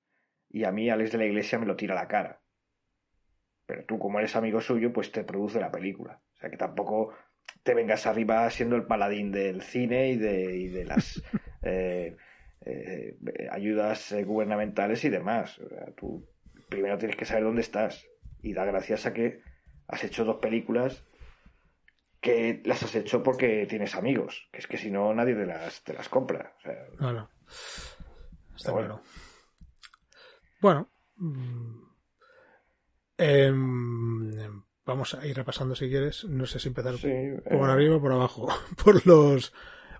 [0.50, 2.40] y a mí Alex de la Iglesia me lo tira a la cara.
[3.66, 6.22] Pero tú, como eres amigo suyo, pues te produce la película.
[6.32, 7.12] O sea que tampoco
[7.62, 11.22] te vengas arriba siendo el paladín del cine y de, y de las
[11.62, 12.16] eh,
[12.64, 13.16] eh,
[13.50, 15.58] ayudas eh, gubernamentales y demás.
[15.58, 16.26] O sea, tú
[16.68, 18.06] primero tienes que saber dónde estás
[18.42, 19.42] y da gracias a que
[19.88, 21.02] has hecho dos películas
[22.20, 25.82] que las has hecho porque tienes amigos, que es que si no nadie te las,
[25.84, 26.54] te las compra.
[26.58, 27.30] O sea, No, no.
[28.56, 29.00] Está bueno.
[29.00, 29.02] claro.
[30.60, 30.90] Bueno.
[31.16, 31.82] mm,
[33.18, 36.24] em, vamos a ir repasando si quieres.
[36.24, 38.48] No sé si empezar sí, eh, por arriba o por abajo.
[38.84, 39.52] Por los.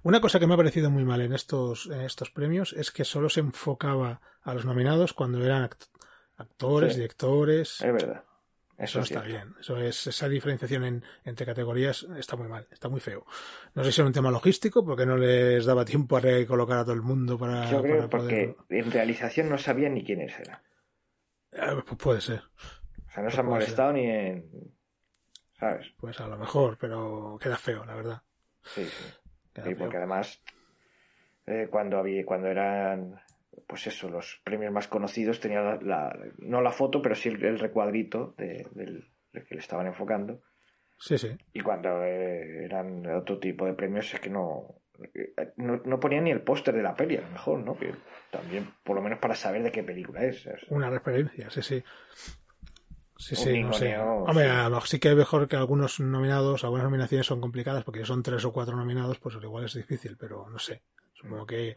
[0.03, 3.05] Una cosa que me ha parecido muy mal en estos, en estos premios es que
[3.05, 5.89] solo se enfocaba a los nominados cuando eran act-
[6.37, 7.01] actores, Sí.
[7.01, 7.81] directores.
[7.81, 8.25] es verdad.
[8.79, 9.55] Eso es está bien.
[9.61, 13.27] Eso es, esa diferenciación en- entre categorías está muy mal, está muy feo.
[13.75, 16.85] No sé si era un tema logístico, porque no les daba tiempo a recolocar a
[16.85, 18.85] todo el mundo para, Yo creo para porque poder.
[18.85, 20.61] en realización no sabían ni quiénes eran.
[21.53, 22.43] Eh, pues puede ser,
[23.09, 24.51] O sea, no se han molestado ni en.
[25.59, 25.93] ¿Sabes?
[25.99, 28.23] pues a lo mejor, pero queda feo, la verdad.
[28.63, 29.05] Sí, sí.
[29.65, 30.41] Sí, porque además,
[31.47, 33.21] eh, cuando había, cuando eran,
[33.67, 37.43] pues eso, los premios más conocidos, tenía la, la- no la foto, pero sí el,
[37.45, 40.41] el recuadrito de- del, del que le estaban enfocando.
[40.99, 41.37] Sí, sí.
[41.53, 44.81] Y cuando eh, eran otro tipo de premios, es que no,
[45.15, 47.77] eh, no, no ponían ni el póster de la peli, a lo mejor, ¿no?
[47.79, 47.93] Que
[48.31, 50.47] también, por lo menos para saber de qué película es.
[50.71, 51.85] Una referencia, sí, sí.
[53.17, 53.97] Sí, Un sí, no sé.
[53.99, 54.51] Hombre, sí.
[54.51, 58.23] a lo sí que es mejor que algunos nominados, algunas nominaciones son complicadas porque son
[58.23, 60.83] tres o cuatro nominados, pues igual es difícil, pero no sé.
[61.15, 61.77] Supongo que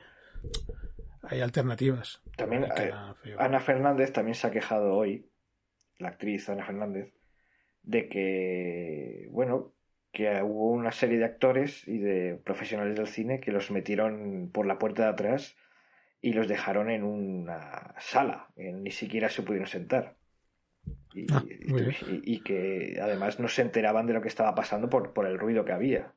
[1.23, 2.21] hay alternativas.
[2.37, 2.67] También, eh.
[3.39, 5.29] Ana Fernández también se ha quejado hoy,
[5.97, 7.13] la actriz Ana Fernández,
[7.83, 9.73] de que, bueno,
[10.11, 14.65] que hubo una serie de actores y de profesionales del cine que los metieron por
[14.65, 15.55] la puerta de atrás
[16.21, 20.17] y los dejaron en una sala, que ni siquiera se pudieron sentar.
[21.13, 25.13] Y, Ah, y- y que además no se enteraban de lo que estaba pasando por,
[25.13, 26.13] por el ruido que había.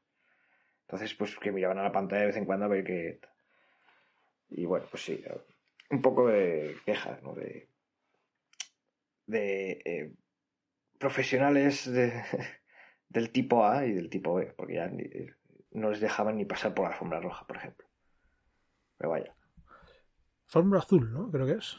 [0.87, 3.21] Entonces, pues que miraban a la pantalla de vez en cuando a ver qué.
[4.57, 5.21] Y bueno, pues sí,
[5.91, 7.35] un poco de queja, ¿no?
[7.35, 7.69] De,
[9.27, 10.15] de eh,
[10.99, 12.23] profesionales de-
[13.09, 15.11] del tipo A y del tipo B, porque ya ni-
[15.73, 17.87] no les dejaban ni pasar por la alfombra roja, por ejemplo.
[18.97, 19.35] Pero vaya.
[20.47, 21.31] Fórmula azul, ¿no?
[21.33, 21.77] Creo que es.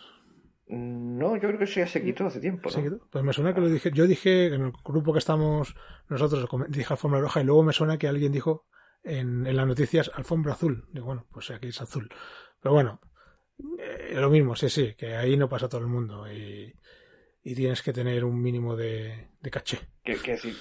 [0.68, 2.76] No, yo creo que eso ya se quitó hace tiempo, ¿no?
[2.76, 3.08] ¿Se quitó?
[3.10, 3.92] Pues me suena que lo dije.
[3.92, 5.76] Yo dije en el grupo que estamos
[6.10, 8.66] nosotros, dije alfombra roja y luego me suena que alguien dijo
[9.04, 10.88] en, en las noticias alfombra azul.
[10.92, 12.10] Digo, bueno, pues aquí es azul.
[12.66, 13.00] Pero bueno,
[13.78, 16.74] eh, lo mismo, sí, sí, que ahí no pasa todo el mundo y,
[17.44, 19.78] y tienes que tener un mínimo de, de caché.
[20.04, 20.56] Que, que decir,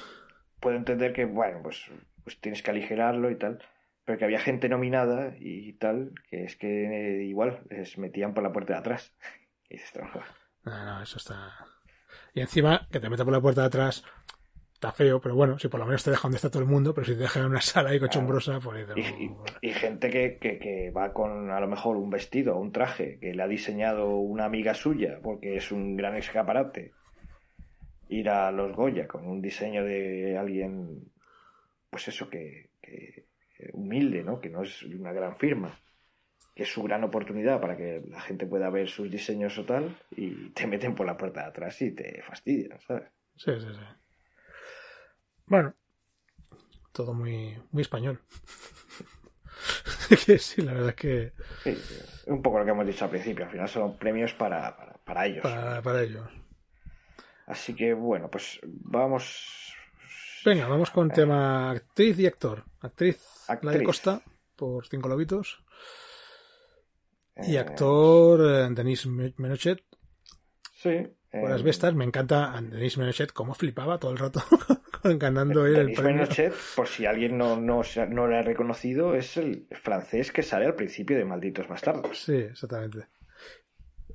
[0.61, 1.91] puedo entender que, bueno, pues,
[2.23, 3.59] pues tienes que aligerarlo y tal,
[4.05, 8.43] pero que había gente nominada y tal, que es que eh, igual les metían por
[8.43, 9.15] la puerta de atrás.
[9.71, 10.11] Y dices, "No,
[10.65, 11.55] No, no, eso está.
[12.35, 14.05] Y encima, que te meta por la puerta de atrás,
[14.87, 16.95] está feo, pero bueno, si por lo menos te deja donde está todo el mundo,
[16.95, 18.87] pero si te dejan en una sala ahí cochombrosa, pues...
[18.97, 22.61] Y, y- y gente que, que- que va con a lo mejor un vestido o
[22.61, 26.93] un traje que le ha diseñado una amiga suya porque es un gran escaparate.
[28.09, 31.11] Ir a los Goya con un diseño de alguien,
[31.91, 33.25] pues eso, que, que
[33.73, 34.41] humilde, ¿no?
[34.41, 35.79] Que no es una gran firma.
[36.55, 39.97] Que es su gran oportunidad para que la gente pueda ver sus diseños o tal
[40.15, 43.05] y te meten por la puerta de atrás y te fastidian, ¿sabes?
[43.37, 43.81] Sí, sí, sí.
[45.47, 45.75] Bueno,
[46.93, 48.21] todo muy, muy español.
[50.27, 51.77] que sí, la verdad es que Sí,
[52.27, 53.45] un poco lo que hemos dicho al principio.
[53.45, 55.43] Al final son premios para, para, para ellos.
[55.43, 56.29] para, para ellos.
[57.47, 59.75] Así que bueno, pues vamos.
[60.45, 62.65] Venga, vamos con tema actriz y actor.
[62.81, 63.73] Actriz, Actriz.
[63.73, 64.23] Nadia Costa,
[64.57, 65.63] por cinco lobitos.
[67.37, 69.83] Y Eh, actor, eh, Denis Menochet,
[70.75, 71.09] Sí.
[71.31, 71.95] por eh, las bestas.
[71.95, 74.43] Me encanta a Denis Menochet, cómo flipaba todo el rato
[75.19, 76.27] ganando él el Denis premio.
[76.75, 80.75] Por si alguien no, no, no lo ha reconocido, es el francés que sale al
[80.75, 82.19] principio de Malditos Bastardos.
[82.25, 83.07] Sí, exactamente.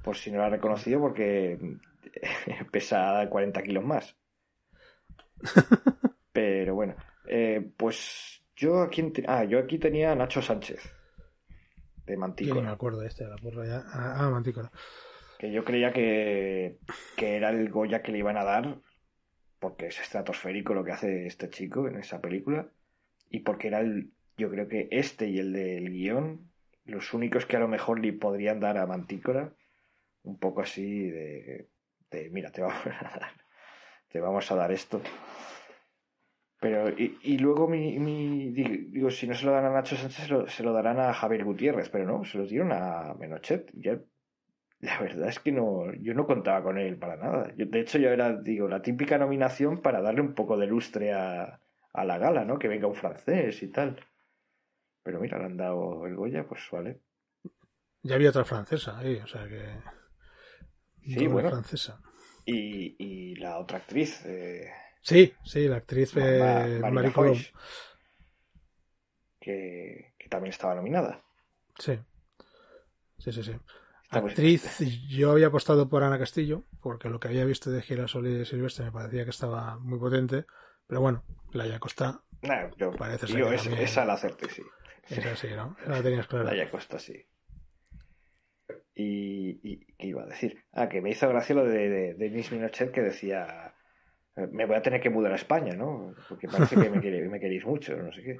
[0.03, 1.57] Por si no lo ha reconocido, porque
[2.71, 4.17] pesa 40 kilos más.
[6.31, 6.95] Pero bueno,
[7.27, 10.81] eh, pues yo aquí, ah, yo aquí tenía a Nacho Sánchez,
[12.05, 12.71] de Yo ni me Mantícora.
[12.71, 13.83] acuerdo de este, la porra ya.
[13.87, 14.71] Ah, ah, Mantícora.
[15.37, 16.79] que yo creía que,
[17.15, 18.79] que era el Goya que le iban a dar,
[19.59, 22.69] porque es estratosférico lo que hace este chico en esa película,
[23.29, 26.51] y porque era el, yo creo que este y el del guion,
[26.85, 29.53] los únicos que a lo mejor le podrían dar a Mantícora,
[30.23, 31.69] un poco así de,
[32.11, 33.31] de mira, te vamos a dar,
[34.09, 35.01] te vamos a dar esto.
[36.61, 39.95] Pero, y, y luego mi, mi- di- digo, si no se lo dan a Nacho
[39.95, 43.13] Sánchez, se lo, se lo darán a Javier Gutiérrez, pero no, se lo dieron a
[43.17, 43.71] Menochet.
[43.73, 43.99] Ya
[44.81, 47.53] la verdad es que no, yo no contaba con él para nada.
[47.55, 51.13] Yo, de hecho, yo era, digo, la típica nominación para darle un poco de lustre
[51.13, 51.59] a,
[51.93, 52.59] a la gala, ¿no?
[52.59, 53.97] Que venga un francés y tal.
[55.03, 57.01] Pero mira, le han dado el Goya, pues vale.
[58.03, 59.61] Ya había otra francesa ahí, o sea que.
[61.01, 61.49] Sí, bueno.
[61.49, 61.99] francesa.
[62.45, 67.11] Y, y la otra actriz, eh, Sí, sí, la actriz Ma- eh, Marie
[69.41, 71.21] que, que también estaba nominada.
[71.79, 71.99] Sí.
[73.17, 73.51] Sí, sí, sí.
[74.11, 78.33] Actriz, yo había apostado por Ana Castillo, porque lo que había visto de Girasol y
[78.33, 80.45] de Silvestre me parecía que estaba muy potente.
[80.87, 84.63] Pero bueno, Laia Costa, Nah, yo, Parece ser yo es- también- esa la acerté, sí.
[85.09, 85.75] es así, ¿no?
[85.81, 86.45] Esa la tenías clara.
[86.45, 87.13] Laia Costa, sí.
[88.95, 90.63] Y, y ¿qué iba a decir?
[90.71, 93.73] Ah, que me hizo gracia lo de, de, Denis Minochet que decía
[94.35, 96.13] eh, me voy a tener que mudar a España, ¿no?
[96.27, 98.39] Porque parece que me, quiere- me queréis mucho, no sé qué.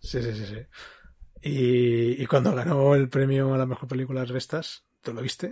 [0.00, 0.66] Sí, sí, sí, sí.
[1.42, 5.50] Y, y cuando ganó el premio a la mejor película Las Bestas, ¿tú lo viste?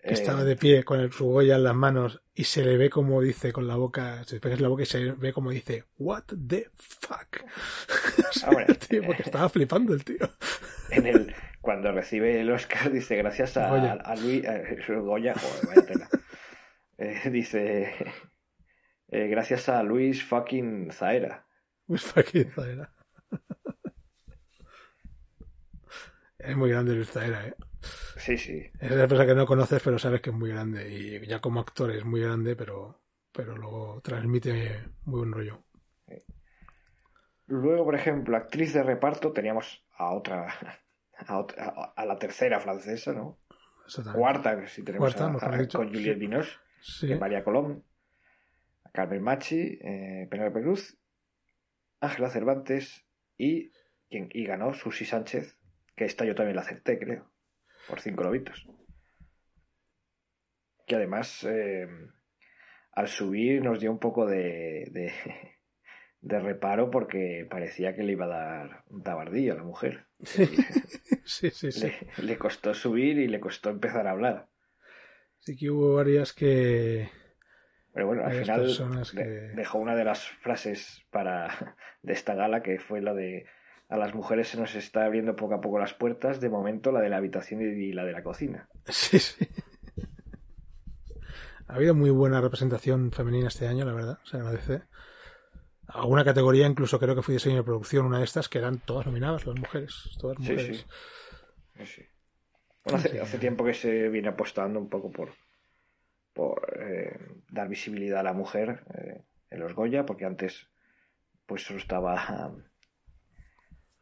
[0.00, 2.76] Que Eh, estaba de pie con el, su Goya en las manos y se le
[2.76, 5.84] ve como dice con la boca, se pegas la boca y se ve como dice,
[5.98, 7.42] what the fuck.
[8.68, 10.28] El tío, porque estaba flipando el tío.
[10.90, 13.92] en el, cuando recibe el Oscar dice gracias a, Goya.
[13.94, 14.60] a Luis a-
[15.00, 15.98] Goya, joder.
[17.00, 17.94] Eh, dice
[19.10, 21.46] eh, gracias a Luis fucking Zaera.
[21.86, 22.92] Pues fucking Zaera.
[26.38, 27.54] Es muy grande Luis Zaera, ¿eh?
[28.16, 28.64] Sí, sí.
[28.80, 30.88] Es una persona que no conoces, pero sabes que es muy grande.
[30.90, 33.00] Y ya como actor es muy grande, pero,
[33.32, 35.62] pero luego transmite muy buen rollo.
[37.46, 40.48] Luego, por ejemplo, actriz de reparto, teníamos a otra,
[41.26, 43.38] a, otra- a- la tercera francesa, ¿no?
[44.14, 46.20] Cuarta, si tenemos Cuarta, a- mejor a- dicho, con Juliette sí.
[46.20, 47.06] Binoche, Sí.
[47.08, 47.84] que María Colón,
[48.92, 50.98] Carmen Machi, eh, Penélope Cruz,
[52.00, 53.04] Ángela Cervantes
[53.38, 53.70] y,
[54.10, 55.57] quien, y ganó Susi Sánchez,
[55.98, 57.30] que esta yo también la acepté, creo,
[57.86, 58.66] por cinco lobitos.
[60.86, 61.86] Que además, eh,
[62.92, 65.12] al subir nos dio un poco de, de,
[66.20, 70.06] de reparo porque parecía que le iba a dar un tabardillo a la mujer.
[70.22, 70.46] Sí,
[71.24, 71.80] sí, sí.
[71.80, 74.48] Le, le costó subir y le costó empezar a hablar.
[75.40, 77.10] Sí que hubo varias que...
[77.92, 78.66] Pero bueno, al final
[79.14, 79.24] que-
[79.56, 83.46] dejó una de las frases para de esta gala que fue la de
[83.88, 87.00] a las mujeres se nos está abriendo poco a poco las puertas, de momento la
[87.00, 88.68] de la habitación y la de la cocina.
[88.86, 89.48] Sí, sí.
[91.66, 94.82] Ha habido muy buena representación femenina este año, la verdad, se agradece.
[95.86, 99.06] Alguna categoría, incluso creo que fui diseño de producción, una de estas, que eran todas
[99.06, 100.78] nominadas, las mujeres, todas mujeres.
[100.78, 100.84] sí.
[101.78, 102.02] Sí, sí.
[102.84, 105.32] Bueno, hace tiempo que se viene apostando un poco por,
[106.32, 107.18] por eh,
[107.50, 110.68] dar visibilidad a la mujer eh, en los Goya, porque antes
[111.46, 112.54] pues solo estaba...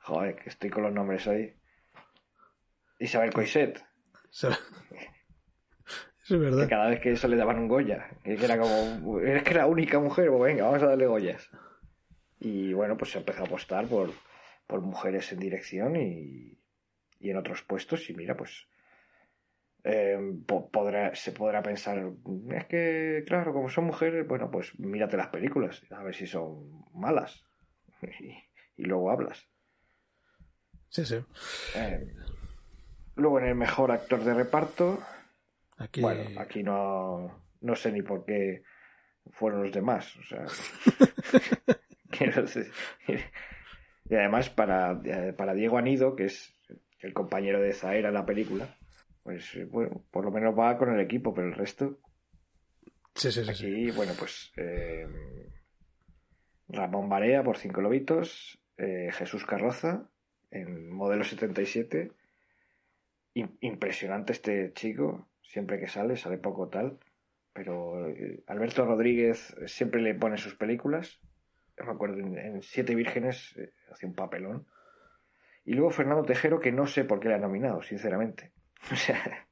[0.06, 1.52] Joder, que estoy con los nombres hoy.
[3.00, 3.82] Isabel Coixet.
[4.30, 6.62] Se- Es verdad.
[6.62, 8.08] Que cada vez que eso le daban un Goya.
[8.22, 11.50] Que era como, es que era la única mujer, pues venga, vamos a darle Goyas.
[12.38, 14.12] Y bueno, pues se empezó a apostar por,
[14.68, 16.56] por mujeres en dirección y,
[17.18, 18.08] y en otros puestos.
[18.08, 18.68] Y mira, pues
[19.82, 20.18] eh,
[20.70, 22.12] podrá, se podrá pensar,
[22.50, 26.84] es que, claro, como son mujeres, bueno, pues mírate las películas, a ver si son
[26.94, 27.42] malas.
[28.78, 29.48] Y, luego hablas.
[30.88, 31.16] Sí, sí.
[31.74, 32.14] Eh,
[33.16, 35.02] luego en el mejor actor de reparto.
[35.78, 36.00] Aquí...
[36.00, 38.62] Bueno, aquí no, no sé ni por qué
[39.30, 40.14] fueron los demás.
[40.16, 40.46] O sea.
[44.08, 45.00] y además para,
[45.36, 46.54] para Diego Anido, que es
[47.00, 48.76] el compañero de Zaera en la película,
[49.22, 51.98] pues bueno, por lo menos va con el equipo, pero el resto.
[53.14, 53.50] Sí, sí, sí.
[53.50, 54.52] Aquí, bueno, pues.
[54.56, 55.06] Eh,
[56.68, 60.10] Ramón Barea por Cinco Lobitos, eh, Jesús Carroza
[60.50, 62.12] en modelo 77.
[63.60, 66.98] impresionante este chico, siempre que sale, sale poco tal.
[67.52, 71.20] Pero eh, Alberto Rodríguez siempre le pone sus películas.
[71.78, 73.58] Me acuerdo, en, Siete Vírgenes
[73.90, 74.66] hace un papelón.
[75.64, 78.52] Y luego Fernando Tejero, que no sé por qué le ha nominado, sinceramente.
[78.92, 79.48] O sea,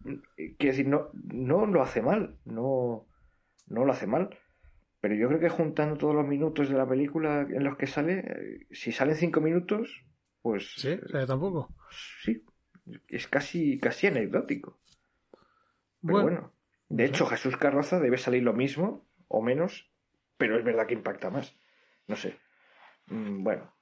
[0.04, 3.06] quiero decir, no, no lo hace mal, no,
[3.66, 4.36] no lo hace mal.
[5.04, 8.20] Pero yo creo que juntando todos los minutos de la película en los que sale,
[8.20, 10.02] eh, si salen cinco minutos,
[10.40, 10.76] pues.
[10.76, 11.68] Sí, tampoco.
[12.24, 12.42] Sí,
[13.08, 14.78] es casi, casi anecdótico.
[16.00, 16.54] Pero bueno,
[16.88, 19.90] de hecho, Jesús Carroza debe salir lo mismo o menos,
[20.38, 21.54] pero es verdad que impacta más.
[22.06, 22.38] No sé.
[23.08, 23.74] Mm, bueno,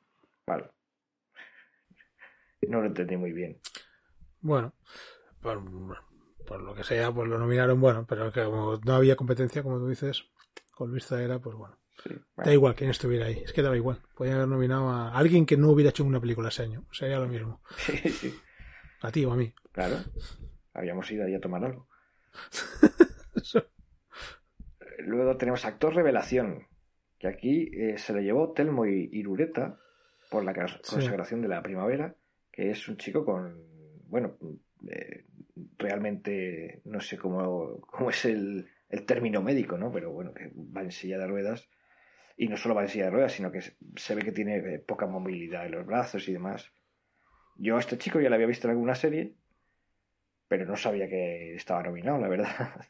[0.45, 0.73] vale.
[2.63, 3.61] No lo entendí muy bien.
[4.41, 4.75] Bueno,
[5.41, 5.63] por,
[6.61, 9.87] lo que sea, pues lo nominaron, bueno, pero que como no había competencia, como tú
[9.87, 10.25] dices,
[10.73, 11.79] con vista era, pues bueno.
[12.37, 14.01] Da igual quién estuviera ahí, es que daba igual.
[14.17, 17.29] Podían haber nominado a alguien que no hubiera hecho una película ese año, sería lo
[17.29, 17.63] mismo.
[17.77, 18.35] Sí, sí.
[19.03, 19.53] A ti o a mí.
[19.73, 19.97] Claro,
[20.75, 21.89] habíamos ido ahí a tomar algo.
[24.99, 26.67] Luego tenemos actor revelación,
[27.19, 29.79] que aquí eh, se le llevó Telmo Irureta
[30.31, 32.15] por la consagración de la primavera,
[32.51, 33.73] que es un chico con
[34.13, 34.37] bueno,
[34.89, 35.25] eh,
[35.79, 39.91] realmente no sé cómo, cómo es el, el, término médico, ¿no?
[39.91, 41.69] Pero bueno, que va en silla de ruedas
[42.37, 44.79] y no solo va en silla de ruedas, sino que se ve que tiene eh,
[44.79, 46.73] poca movilidad en los brazos y demás.
[47.57, 49.35] Yo a este chico ya lo había visto en alguna serie,
[50.49, 52.87] pero no sabía que estaba nominado, la verdad.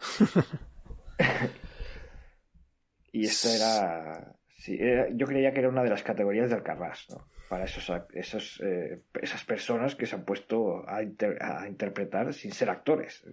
[3.12, 4.78] y esto era, sí,
[5.12, 7.28] Yo creía que era una de las categorías del Alcarrás, ¿no?
[7.48, 13.24] para esos, esos eh, esas personas que se han puesto a, interpretar sin ser actores.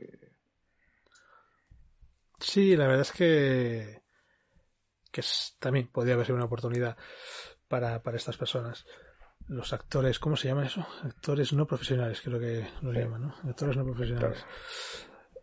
[2.41, 4.01] Sí, la verdad es que,
[5.11, 5.21] que
[5.59, 6.97] también podría haber sido una oportunidad
[7.67, 8.85] para, para estas personas.
[9.47, 10.85] Los actores, ¿cómo se llama eso?
[11.03, 13.35] Actores no profesionales, creo que lo llaman, ¿no?
[13.49, 14.45] Actores no profesionales.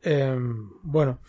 [0.02, 1.20] Em, bueno,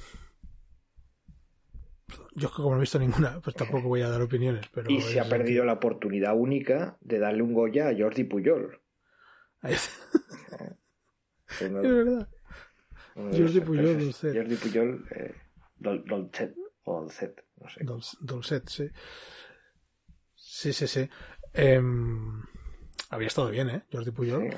[2.36, 4.66] yo como no he visto ninguna, pues tampoco voy a dar opiniones.
[4.74, 8.80] Pero y se ha perdido la oportunidad única de darle un Goya a Jordi Puyol.
[9.62, 9.82] es
[11.60, 12.28] verdad.
[13.16, 14.14] Jordi Puyol.
[14.14, 15.06] Jordi Puyol,
[15.80, 17.82] Dolcet, o Dolcet, no sé.
[18.20, 18.90] Dolcet, sí.
[20.36, 21.10] Sí, sí, sí.
[21.54, 22.44] Em,
[23.10, 23.84] había estado bien, ¿eh?
[23.92, 24.50] Jordi Puyol.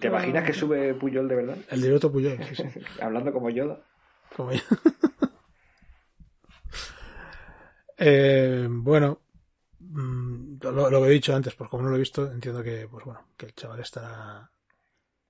[0.00, 1.58] ¿Te imaginas que sube Puyol de verdad?
[1.68, 2.68] El directo Puyol, sí, sí.
[3.00, 3.84] Hablando como Yoda.
[4.36, 4.62] Como Yoda.
[8.04, 9.20] Eh, bueno,
[9.78, 12.88] mm, lo, lo, que he dicho antes, pues como no lo he visto, entiendo que,
[12.90, 14.50] pues bueno, que el chaval está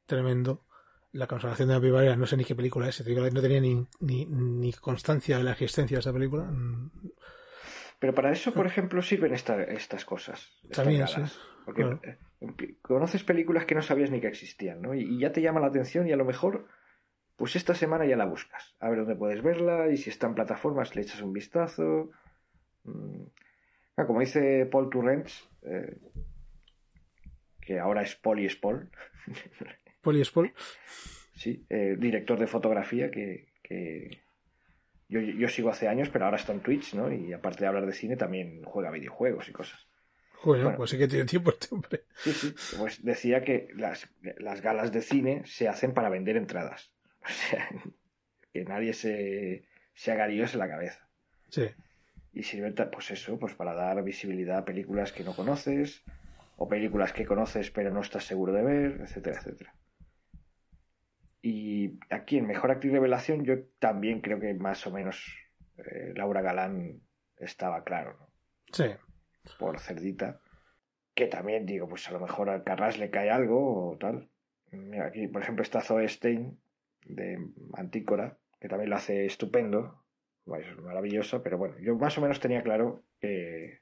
[0.06, 0.64] tremendo.
[1.12, 4.26] La conservación de la primavera, no sé ni qué película es, no tenía ni, ni,
[4.26, 6.50] ni constancia de la existencia de esa película.
[8.02, 10.50] Pero para eso, por ejemplo, sirven estas cosas.
[10.72, 11.20] También, sí.
[11.64, 14.94] Porque eh, conoces películas que no sabías ni que existían, ¿no?
[14.94, 16.66] Y, ya te llama la atención y a lo mejor,
[17.36, 18.74] pues esta semana ya la buscas.
[18.80, 22.10] A ver dónde puedes verla y si está en plataformas le echas un vistazo.
[22.82, 23.22] Mm.
[23.96, 25.96] Ah, como dice Paul Turrens, eh,
[27.60, 28.90] que ahora es Poli Spol.
[29.26, 29.81] Poli
[30.24, 30.52] Spol.
[31.34, 33.48] Sí, eh, director de fotografía que,
[35.08, 37.12] yo, sigo hace años, pero ahora está en Twitch, ¿no?
[37.12, 39.86] Y aparte de hablar de cine, también juega videojuegos y cosas.
[40.44, 42.02] Bueno, pues sí que tiene tiempo este hombre.
[42.16, 42.54] Sí, sí.
[42.78, 44.08] Pues decía que las,
[44.60, 46.92] galas de cine se hacen para vender entradas.
[47.24, 47.68] O sea,
[48.52, 51.08] que nadie se, se haga líos en la cabeza.
[51.48, 51.62] Sí
[52.32, 56.02] y sirve pues eso, pues para dar visibilidad a películas que no conoces
[56.56, 59.74] o películas que conoces pero no estás seguro de ver, etcétera, etcétera.
[61.42, 65.36] Y aquí en Mejor Actriz Revelación yo también creo que más o menos
[65.76, 67.00] eh, Laura Galán
[67.36, 68.28] estaba claro, ¿no?
[68.72, 68.84] Sí.
[69.58, 70.40] Por Cerdita.
[71.14, 74.30] Que también digo, pues a lo mejor al Carras le cae algo o tal.
[75.04, 76.58] aquí, por ejemplo, está Zoe Stein,
[77.04, 77.38] de
[77.74, 80.04] Antícora, que también lo hace estupendo,
[80.46, 83.80] es maravilloso, pero bueno, yo más o menos tenía claro que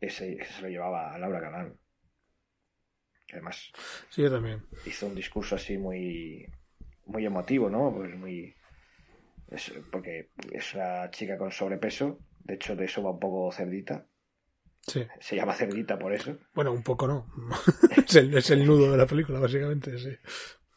[0.00, 1.78] ese, se lo llevaba a Laura Galán.
[3.32, 3.70] Además,
[4.10, 4.62] sí, yo también.
[4.86, 6.46] hizo un discurso así muy,
[7.06, 7.92] muy emotivo, ¿no?
[7.94, 8.54] Pues muy.
[9.90, 14.06] porque es una chica con sobrepeso, de hecho, de eso va un poco cerdita.
[14.82, 15.06] Sí.
[15.20, 16.38] Se llama cerdita por eso.
[16.54, 17.26] Bueno, un poco no.
[17.96, 20.16] es, el, es, el, nudo de la película, básicamente, sí.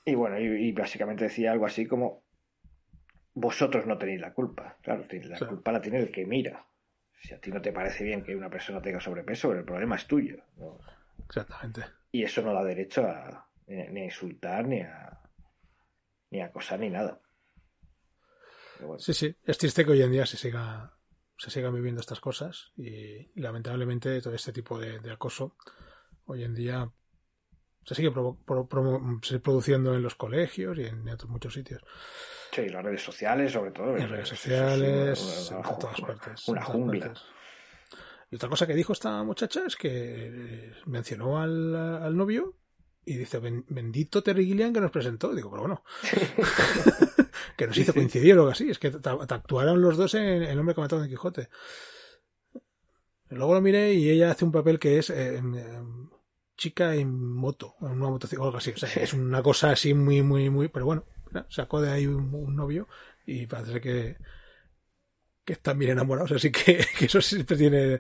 [0.06, 2.24] Y bueno, y, y, básicamente decía algo así como:
[3.34, 4.78] Vosotros no tenéis la culpa.
[4.82, 5.45] Claro, la sí.
[5.45, 6.66] culpa la tiene el que mira.
[7.22, 10.06] Si a ti no te parece bien que una persona tenga sobrepeso, el problema es
[10.06, 10.43] tuyo.
[10.58, 10.78] ¿no?
[11.26, 11.84] Exactamente.
[12.14, 15.20] Y eso no da derecho a ni a insultar, ni a,
[16.30, 17.20] ni a acosar, ni nada.
[18.80, 18.99] Bueno.
[18.99, 19.36] Sí, sí.
[19.43, 20.93] Es triste que hoy en día se siga,
[21.38, 25.55] se sigan viviendo estas cosas y lamentablemente todo este tipo de, de acoso
[26.26, 26.91] hoy en día
[27.84, 29.01] se sigue pro, pro, pro,
[29.41, 31.82] produciendo en los colegios y en otros muchos sitios.
[32.51, 33.97] Sí, las redes sociales, sobre todo.
[33.97, 36.47] En redes sociales, en todas partes.
[36.47, 37.07] Una jungla.
[37.07, 37.24] Partes.
[38.34, 42.56] Y otra cosa que dijo esta muchacha es que mencionó al, al novio
[43.06, 45.36] y dice, bendito Terry Gilliam que nos presentó.
[45.36, 45.84] Digo, pero bueno,
[47.58, 48.72] que nos hizo coincidir o algo así.
[48.72, 48.92] Es que
[49.30, 51.50] actuaron los dos en El hombre que mató a Don Quijote.
[53.30, 55.40] Luego lo miré y ella hace un papel que es eh,
[56.58, 58.72] chica en moto, en una motocicleta o algo así.
[58.72, 60.70] O sea, es una cosa así muy, muy, muy.
[60.70, 61.06] Pero bueno,
[61.50, 62.88] sacó de ahí un, un novio
[63.28, 64.18] y parece que,
[65.46, 66.32] que están bien enamorados.
[66.32, 68.00] Así que, que eso siempre tiene.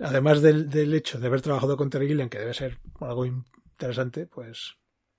[0.00, 4.26] Además del, del, hecho de haber trabajado con Terry Gilliam, que debe ser algo interesante,
[4.26, 4.76] pues.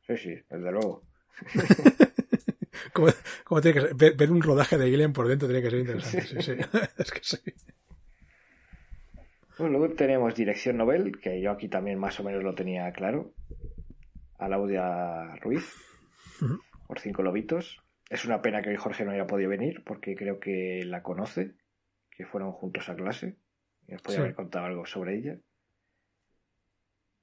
[0.08, 1.04] Sí, sí, desde luego.
[2.94, 3.08] como,
[3.44, 5.80] como tiene que ser, ver, ver, un rodaje de Gilliam por dentro tiene que ser
[5.80, 6.28] interesante.
[6.28, 6.52] Sí, sí.
[6.98, 7.38] es que sí.
[9.58, 13.34] Bueno, luego tenemos Dirección Nobel, que yo aquí también más o menos lo tenía claro.
[14.38, 15.64] A Laudia Ruiz,
[16.42, 16.60] uh -huh.
[16.88, 17.85] por cinco lobitos.
[18.10, 21.56] Es una pena que hoy Jorge no haya podido venir, porque creo que la conoce,
[22.12, 23.38] que fueron juntos a clase.
[23.88, 24.22] Y nos podía sí.
[24.22, 25.38] haber contado algo sobre ella.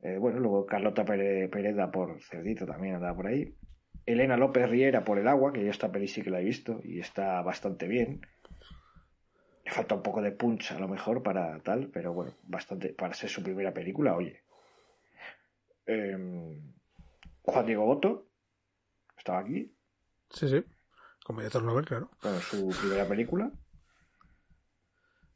[0.03, 3.55] Eh, bueno, luego Carlota Pereda por Cerdito también andaba por ahí.
[4.05, 6.81] Elena López Riera por El Agua, que yo esta peli sí que la he visto
[6.83, 8.21] y está bastante bien.
[9.65, 13.15] Le falta un poco de punch a lo mejor para tal, pero bueno, bastante para
[13.15, 14.43] ser su primera película, oye.
[15.87, 16.17] Eh,
[17.43, 18.27] Juan Diego Boto
[19.17, 19.73] estaba aquí.
[20.33, 20.65] Sí, sí.
[21.25, 22.11] Como director Nobel, claro.
[22.23, 23.51] Bueno, su primera película.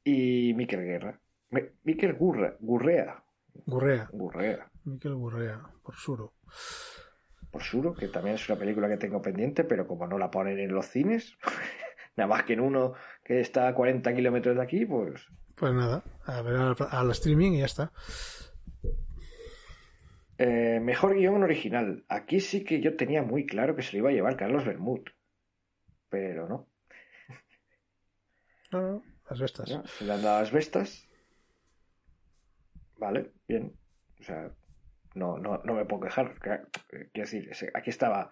[0.03, 1.21] Y Miquel Guerra.
[1.85, 3.23] Miquel Gurra, Gurrea.
[3.67, 4.09] Gurrea.
[4.13, 4.71] Gurrea.
[4.85, 6.35] Miquel Gurrea, por Suro.
[7.51, 10.59] Por Suro, que también es una película que tengo pendiente, pero como no la ponen
[10.59, 11.37] en los cines,
[12.17, 12.95] nada más que en uno
[13.25, 15.27] que está a 40 kilómetros de aquí, pues.
[15.55, 17.93] Pues nada, a ver al, al streaming y ya está.
[20.39, 22.05] Eh, mejor guion original.
[22.09, 25.01] Aquí sí que yo tenía muy claro que se lo iba a llevar Carlos Bermud.
[26.09, 26.69] Pero no.
[28.73, 29.71] No, no, las bestas.
[29.71, 31.09] No, se le han dado las bestas.
[32.99, 33.73] Vale, bien.
[34.21, 34.51] O sea,
[35.15, 36.35] no, no, no me puedo quejar.
[36.39, 38.31] Quiero decir, aquí estaba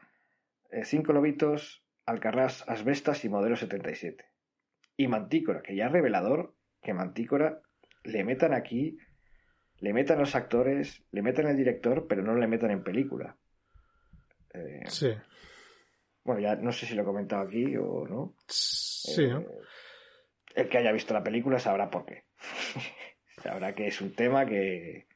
[0.70, 4.24] eh, Cinco Lobitos, Alcarrás, Asbestas y Modelo 77.
[4.96, 7.62] Y Mantícora, que ya es revelador que Mantícora
[8.04, 8.98] le metan aquí,
[9.84, 13.36] le metan los actores, le metan el director, pero no le metan en película.
[14.54, 15.10] Eh, sí.
[16.24, 18.34] Bueno, ya no sé si lo he comentado aquí o no.
[18.48, 19.44] Sí, eh, ¿no?
[20.54, 22.24] El que haya visto la película sabrá por qué.
[23.42, 25.06] sabrá que es un tema que,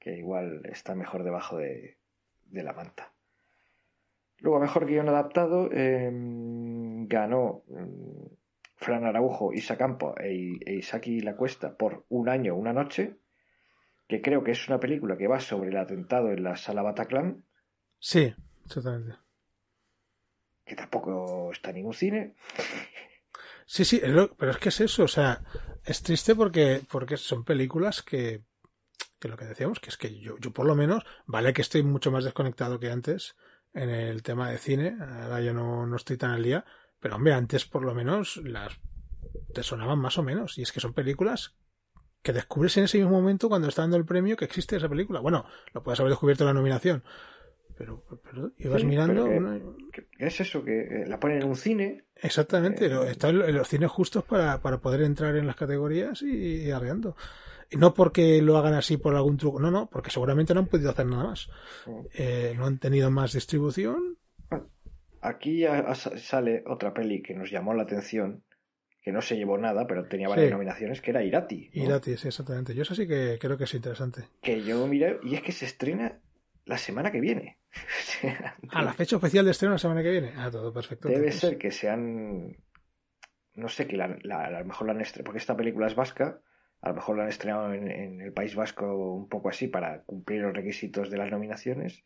[0.00, 1.98] que igual está mejor debajo de,
[2.46, 3.12] de la manta.
[4.38, 8.36] Luego, mejor guion adaptado, eh, ganó eh,
[8.74, 13.20] Fran Araujo, Isa Campo e, e Isaki La Cuesta por Un año, una noche,
[14.06, 17.44] que creo que es una película que va sobre el atentado en la sala Bataclan.
[17.98, 18.32] Sí,
[18.64, 19.16] exactamente.
[20.64, 22.34] Que tampoco está en ningún cine.
[23.66, 24.00] Sí, sí,
[24.38, 25.42] pero es que es eso, o sea,
[25.84, 28.44] es triste porque, porque son películas que,
[29.18, 31.82] que lo que decíamos, que es que yo, yo por lo menos, vale que estoy
[31.82, 33.36] mucho más desconectado que antes
[33.74, 36.64] en el tema de cine, ahora ya no, no estoy tan al día,
[37.00, 38.78] pero hombre, antes por lo menos las
[39.52, 41.56] te sonaban más o menos, y es que son películas
[42.26, 45.20] que descubres en ese mismo momento cuando está dando el premio que existe esa película.
[45.20, 47.04] Bueno, lo puedes haber descubierto en la nominación,
[47.78, 49.24] pero, pero ibas Sí, mirando.
[49.24, 49.60] pero que- una-
[49.92, 52.04] que es eso, que eh, la ponen en un cine.
[52.16, 56.20] Exactamente, Eh, lo- está en los cines justos para, para poder entrar en las categorías
[56.22, 57.16] y, y arreando.
[57.70, 60.66] Y no porque lo hagan así por algún truco, no, no, porque seguramente no han
[60.66, 61.48] podido hacer nada más.
[62.14, 64.16] Eh, no han tenido más distribución.
[65.20, 68.42] Aquí ya sale otra peli que nos llamó la atención,
[69.06, 70.52] que no se llevó nada, pero tenía varias Sí.
[70.52, 71.70] nominaciones, que era Irati.
[71.72, 71.80] ¿no?
[71.80, 72.74] Y gratis, exactamente.
[72.74, 74.24] Yo eso sí que creo que es interesante.
[74.42, 76.18] Que yo miré, y es que se estrena
[76.64, 77.60] la semana que viene.
[78.70, 80.32] a la fecha oficial de estreno la semana que viene.
[80.36, 81.06] Ah, todo perfecto.
[81.06, 82.56] Debe ser que sean.
[83.54, 85.26] No sé, que la, la, a lo mejor la han estrenado.
[85.26, 86.40] Porque esta película es vasca.
[86.80, 90.02] A lo mejor la han estrenado en, en, el País Vasco un poco así para
[90.02, 92.02] cumplir los requisitos de las nominaciones.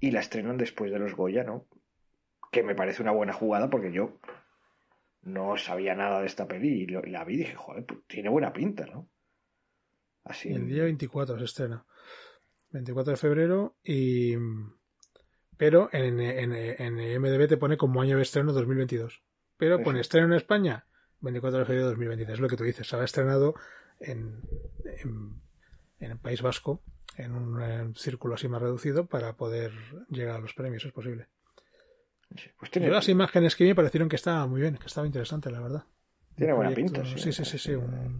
[0.00, 1.64] Y la estrenan después de los Goya, ¿no?
[2.52, 4.20] Que me parece una buena jugada porque yo
[5.26, 8.52] no sabía nada de esta peli y, la vi y dije, joder, pues tiene buena
[8.52, 9.08] pinta, ¿no?
[10.24, 10.48] Así.
[10.48, 11.84] El día 24 se estrena.
[12.70, 14.34] 24 de febrero y
[15.56, 19.22] pero en, en, en MDB te pone como año de estreno 2022.
[19.56, 20.86] Pero pone estreno en España
[21.20, 22.34] 24 de febrero de 2023.
[22.34, 22.86] Es lo que tú dices.
[22.86, 23.54] Se ha estrenado
[24.00, 24.42] en,
[24.84, 26.82] en, el País Vasco
[27.16, 29.72] en un, círculo así más reducido para poder
[30.10, 31.28] llegar a los premios, es posible.
[32.58, 32.88] Pues tiene...
[32.88, 35.84] las imágenes que me parecieron que estaba muy bien, que estaba interesante, la verdad.
[36.36, 37.32] Tiene buena pinta, sí.
[37.32, 37.72] Sí, sí, sí.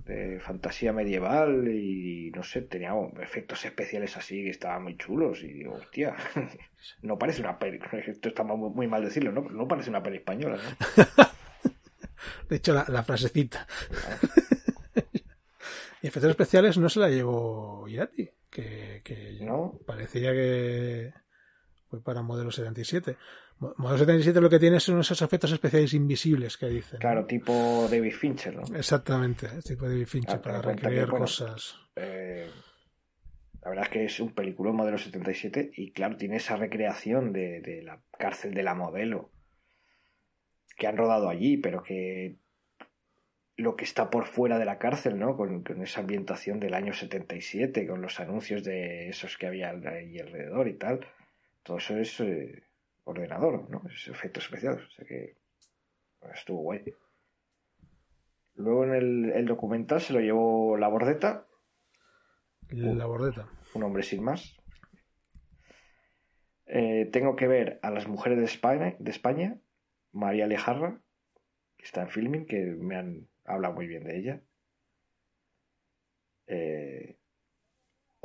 [0.07, 5.43] De fantasía medieval y no sé, tenía efectos especiales así que estaban muy chulos.
[5.43, 6.17] Y digo, hostia,
[7.03, 7.79] no parece una peli.
[8.07, 9.43] Esto está muy mal decirlo, ¿no?
[9.51, 11.05] No parece una peli española, ¿no?
[12.49, 13.67] de hecho, la, frasecita.
[16.01, 19.79] y efectos especiales no se la llevó Irati, que, que ¿No?
[19.87, 21.13] parecía que
[21.91, 23.19] fue para modelo 77.
[23.59, 26.99] Modelo 77 lo que tiene son esos efectos especiales invisibles que dicen.
[26.99, 28.77] Claro, tipo David Fincher, ¿no?
[28.77, 31.75] Exactamente, tipo David Fincher, para recrear cosas.
[31.97, 32.51] Eh,
[33.63, 37.83] la verdad es que es un película modelo 77 y claro, tiene esa recreación de,
[37.83, 39.31] la cárcel de la modelo
[40.77, 42.37] que han rodado allí, pero que
[43.57, 45.35] lo que está por fuera de la cárcel, ¿no?
[45.35, 50.69] Con, esa ambientación del año 77, con los anuncios de esos que había ahí alrededor
[50.69, 51.01] y tal.
[51.63, 52.66] Todo eso es eh,
[53.07, 53.83] ordenador, ¿no?
[53.89, 54.85] Es efectos especiales.
[54.85, 55.37] O sea que
[56.35, 56.85] estuvo guay.
[58.55, 61.47] Luego en el, documental se lo llevó la bordeta.
[62.69, 63.49] La bordeta.
[63.75, 64.57] Un hombre sin más.
[66.67, 69.61] Eh, tengo que ver a las mujeres de España, de España,
[70.11, 71.01] María Lejarra,
[71.77, 74.43] que está en filming, que me han hablado muy bien de ella.
[76.49, 77.19] Eh,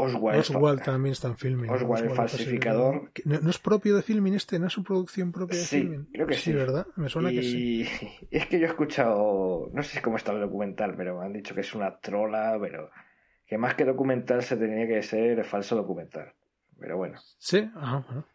[0.01, 1.69] Oswald, también está en filming.
[1.69, 3.11] Oswald, el falsificador.
[3.25, 4.59] ¿No, es propio de filming este?
[4.59, 6.53] ¿No es su producción propia de sí, creo que sí.
[6.53, 6.87] ¿verdad?
[6.95, 7.87] Me suena que sí.
[8.31, 11.53] Es que yo he escuchado, no sé cómo está el documental, pero me han dicho
[11.53, 12.89] que es una trola, pero
[13.45, 16.33] que más que documental se tenía que ser falso documental.
[16.79, 17.19] Pero bueno.
[17.37, 18.25] Sí, ajá, bueno.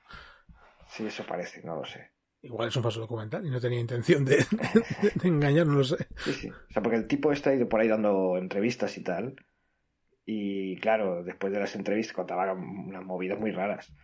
[0.89, 2.11] Sí, eso parece, no lo sé.
[2.43, 4.37] Igual es un falso documental y no tenía intención de,
[5.14, 6.07] de engañar, no lo sé.
[6.17, 6.51] Sí, sí.
[6.51, 9.35] O sea, porque el tipo está ido por ahí dando entrevistas y tal.
[10.29, 13.95] Y claro, después de las entrevistas contaba unas movidas muy raras.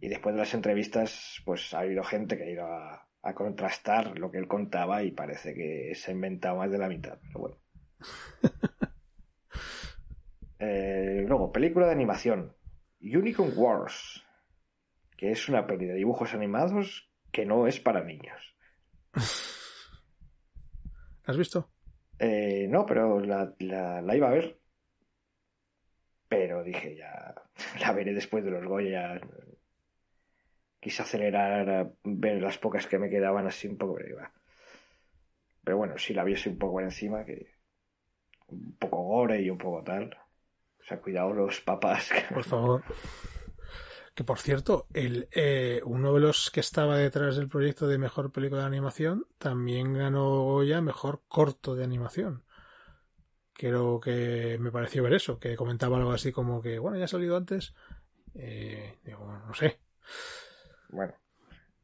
[0.00, 4.30] Y después de las entrevistas, pues ha habido gente que ha ido a, contrastar lo
[4.30, 7.18] que él contaba y parece que se ha inventado más de la mitad.
[7.20, 7.58] Pero bueno.
[10.64, 12.54] Eh, luego, película de animación.
[13.00, 14.24] Unicorn Wars.
[15.16, 18.56] Que es una peli de dibujos animados que no es para niños.
[21.24, 21.72] ¿Has visto?
[22.16, 24.61] Eh, no, pero la, la iba a ver
[26.32, 27.34] pero dije, ya
[27.78, 29.20] la veré después de los Goya.
[30.80, 34.16] Quise acelerar a ver las pocas que me quedaban así un poco, pero,
[35.62, 37.52] pero bueno, si la viese un poco por encima, que
[38.46, 40.16] un poco gore y un poco tal.
[40.80, 42.10] O sea, cuidado los papás.
[42.32, 42.82] Por favor.
[44.14, 48.32] Que por cierto, el, eh, uno de los que estaba detrás del proyecto de mejor
[48.32, 52.42] película de animación también ganó Goya mejor corto de animación
[53.54, 57.08] creo que me pareció ver eso, que comentaba algo así como que, bueno, ya ha
[57.08, 57.74] salido antes.
[58.34, 59.78] Eh, digo, no sé.
[60.88, 61.14] Bueno,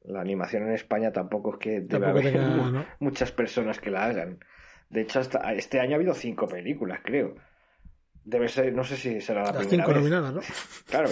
[0.02, 4.38] la animación en España tampoco es que debe haber muchas personas que la hagan.
[4.90, 7.36] De hecho, hasta este año ha habido cinco películas, creo.
[8.28, 10.40] Debe ser, no sé si será la Las primera cinco nominadas, ¿no?
[10.86, 11.08] Claro,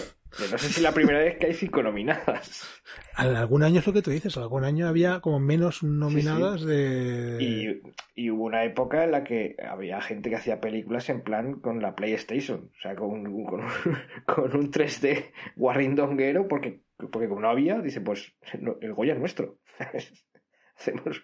[0.51, 2.69] no sé si la primera vez que hay cinco nominadas.
[3.15, 7.81] Algún año es lo que tú dices, algún año había como menos nominadas de...
[8.15, 11.81] Y, hubo una época en la que había gente que hacía películas en plan con
[11.81, 13.71] la PlayStation, o sea, con, con, un,
[14.27, 19.59] con un 3D guarrindonguero, porque, porque como no había, dice, pues el Goya es nuestro.
[20.77, 21.23] Hacemos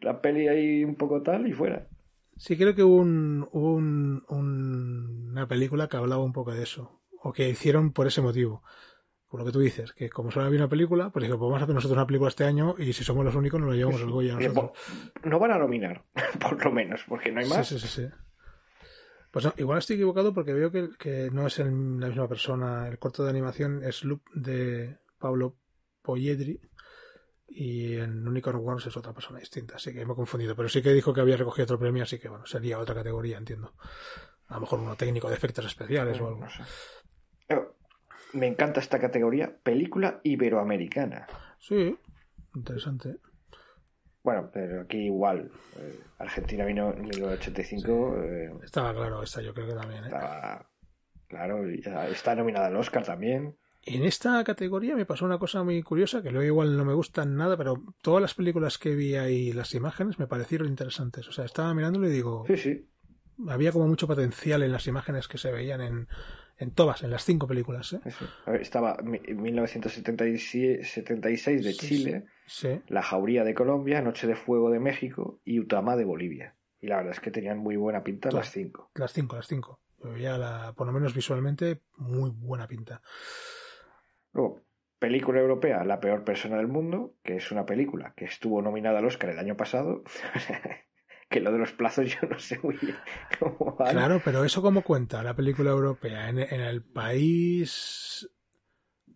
[0.00, 1.86] la peli ahí un poco tal y fuera.
[2.38, 7.48] Sí, creo que hubo, un, una película que hablaba un poco de eso, o que
[7.48, 8.62] hicieron por ese motivo.
[9.28, 11.60] Por lo que tú dices, que como solo había una película, pues digo, pues vamos
[11.60, 14.00] a hacer nosotros una película este año y si somos los únicos nos lo llevamos
[14.00, 14.34] el Goya.
[14.34, 14.70] Nosotros.
[15.24, 16.04] No van a nominar,
[16.40, 17.68] por lo menos, porque no hay más.
[17.68, 18.06] Sí, sí, sí.
[19.30, 22.88] Pues no, igual estoy equivocado porque veo que, que no es la misma persona.
[22.88, 25.58] El corto de animación es Loop de Pablo
[26.00, 26.58] Poyedri
[27.48, 30.54] y en Unicorn Wars es otra persona distinta, así que me he confundido.
[30.54, 33.38] Pero sí que dijo que había recogido otro premio, así que bueno, sería otra categoría,
[33.38, 33.74] entiendo.
[34.48, 36.46] A lo mejor uno técnico de efectos especiales o algo.
[38.34, 41.26] me encanta esta categoría, película iberoamericana.
[41.58, 41.98] Sí,
[42.54, 43.16] interesante.
[44.22, 45.50] Bueno, pero aquí igual.
[45.78, 48.22] eh, Argentina vino en 1985.
[48.22, 50.04] eh, Estaba claro esta, yo creo que también.
[50.04, 50.08] ¿eh?
[50.08, 50.66] estaba-
[51.28, 51.66] claro,
[52.10, 53.56] está nominada al Oscar también.
[53.82, 57.36] En esta categoría me pasó una cosa muy curiosa, que luego igual no me gustan
[57.36, 61.26] nada, pero todas las películas que vi ahí, las imágenes, me parecieron interesantes.
[61.28, 62.88] O sea, estaba mirándolo y digo, Sí, sí.
[63.48, 66.08] había como mucho potencial en las imágenes que se veían en,
[66.58, 67.92] en todas, en las cinco películas.
[67.94, 68.00] ¿eh?
[68.04, 68.26] eso.
[68.46, 74.34] A ver, estaba mi- 1976 de Sí, Chile, Sí, La Jauría de Colombia, Noche de
[74.36, 76.56] Fuego de México y Utamá de Bolivia.
[76.80, 78.46] Y la verdad es que tenían muy buena pinta Todas.
[78.46, 78.90] las cinco.
[78.94, 79.80] las cinco, las cinco.
[80.02, 83.02] Veía, la, por lo menos visualmente, muy buena pinta.
[84.32, 84.62] Luego,
[84.98, 89.06] película europea, La peor persona del mundo, que es una película que estuvo nominada al
[89.06, 90.02] Oscar el año pasado.
[91.28, 92.96] que lo de los plazos yo no sé muy bien
[93.38, 93.92] cómo van.
[93.92, 98.28] Claro, pero eso cómo cuenta la película europea en, en el país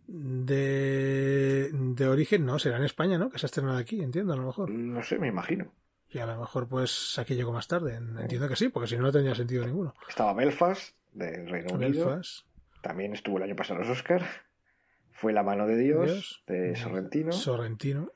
[0.07, 3.31] de, de origen, no, será en España, ¿no?
[3.31, 4.71] Que se ha estrenado aquí, entiendo, a lo mejor.
[4.71, 5.73] No sé, me imagino.
[6.11, 7.97] Y a lo mejor, pues, aquí llegó más tarde.
[7.97, 9.95] Entiendo que sí, porque si no, no tendría sentido ninguno.
[10.07, 12.07] Estaba Belfast, del Reino Unido.
[12.07, 12.47] Belfast,
[12.83, 14.23] También estuvo el año pasado los Oscar.
[15.23, 17.31] Fue La mano de Dios, Dios, de Sorrentino.
[17.31, 18.11] Sorrentino.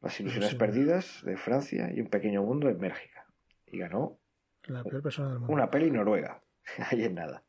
[0.00, 0.56] Las ilusiones Sí.
[0.56, 1.90] perdidas, de Francia.
[1.94, 3.26] Y Un pequeño mundo, en Bélgica.
[3.66, 4.18] Y ganó
[4.64, 5.52] La peor persona del mundo.
[5.52, 6.42] una peli noruega.
[6.90, 7.42] Ahí en nada.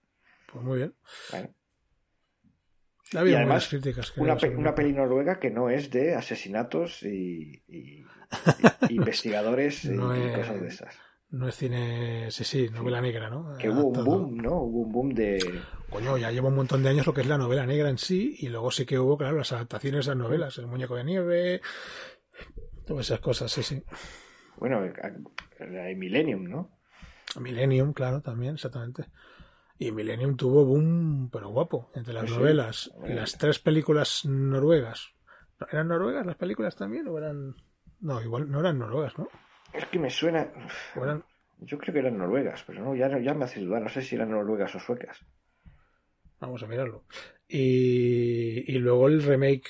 [0.52, 0.94] Pues muy bien.
[1.32, 1.54] Bueno.
[3.16, 4.18] Ha habido Y además, críticas.
[4.18, 8.06] Una, pe- peli noruega que no es de asesinatos y, y- y
[8.90, 11.00] investigadores y, No y es- cosas de esas.
[11.32, 13.58] No es cine, sí, sí, novela negra, ¿no?
[13.58, 14.58] Que hubo un boom, ¿no?
[14.64, 15.62] Hubo un boom de...
[15.90, 18.36] Coño, ya lleva un montón de años lo que es la novela negra en sí,
[18.40, 21.62] y luego sí que hubo, claro, las adaptaciones a novelas, El muñeco de nieve,
[22.86, 23.82] todas esas cosas, sí, sí.
[24.58, 24.82] Bueno,
[25.60, 26.70] la de Millennium, ¿no?
[27.40, 29.06] Millennium, claro, también, exactamente.
[29.80, 32.38] Y Millennium tuvo boom, pero guapo, entre las Sí, sí.
[32.38, 35.14] novelas las tres películas noruegas.
[35.72, 37.56] ¿Eran noruegas las películas también o eran...?
[38.02, 39.30] No, igual no eran noruegas, ¿no?
[39.74, 40.52] Es que me suena...
[41.64, 43.82] Yo creo que eran noruegas, pero no, ya, ya me hace dudar.
[43.84, 45.20] No sé si eran noruegas o suecas.
[46.40, 47.06] Vamos a mirarlo.
[47.48, 49.70] Y, y luego el remake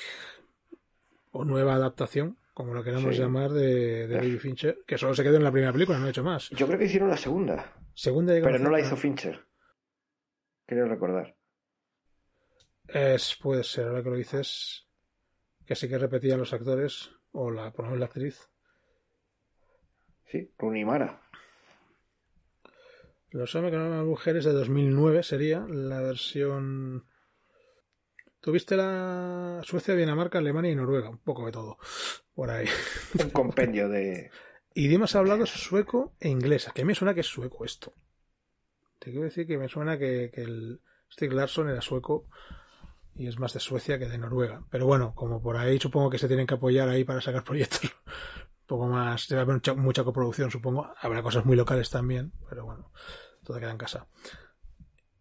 [1.32, 3.22] o nueva adaptación, como lo queramos Sí.
[3.22, 6.10] llamar, de, de David Fincher, que solo se quedó en la primera película, no ha
[6.12, 6.50] hecho más.
[6.52, 9.46] Yo creo que hicieron la segunda, Segunda pero no la hizo Fincher.
[10.66, 11.36] Quiero recordar.
[12.88, 14.88] Es, puede ser, ahora que lo dices,
[15.66, 18.50] que sí que repetían los actores, o la, por lo menos la actriz.
[20.32, 21.22] Sí, Rooney Mara.
[23.32, 27.06] Los hombres que no eran mujeres de 2009 sería la versión...
[28.40, 31.78] Tuviste la Suecia, Dinamarca, Alemania y Noruega, un poco de todo,
[32.34, 32.66] por ahí.
[33.22, 34.32] Un compendio de...
[34.74, 36.70] Idiomas hablados sueco e inglés.
[36.74, 37.94] Que me suena que es sueco esto.
[39.00, 42.30] Te quiero decir que me suena que, que el Stig Larsson era sueco
[43.16, 44.64] y es más de Suecia que de Noruega.
[44.72, 47.82] Pero bueno, como por ahí supongo que se tienen que apoyar ahí para sacar proyectos
[48.72, 49.28] poco más.
[49.28, 50.90] Debe haber mucha, mucha coproducción, supongo.
[51.02, 52.92] Habrá cosas muy locales también, pero bueno,
[53.44, 54.08] todo queda en casa.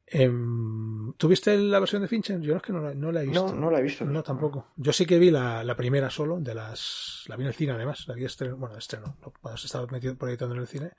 [0.07, 2.40] Em, ¿Tuviste la versión de Fincher?
[2.40, 3.48] Yo es que no la, no la he visto.
[3.48, 4.05] No, no la he visto.
[4.05, 4.68] No, tampoco.
[4.76, 7.24] Yo sí que vi la, la primera solo, de las.
[7.26, 9.66] La vi en el cine además, la vi estreno, bueno, de estreno, no, cuando se
[9.66, 10.92] estaba metido proyectando en el cine,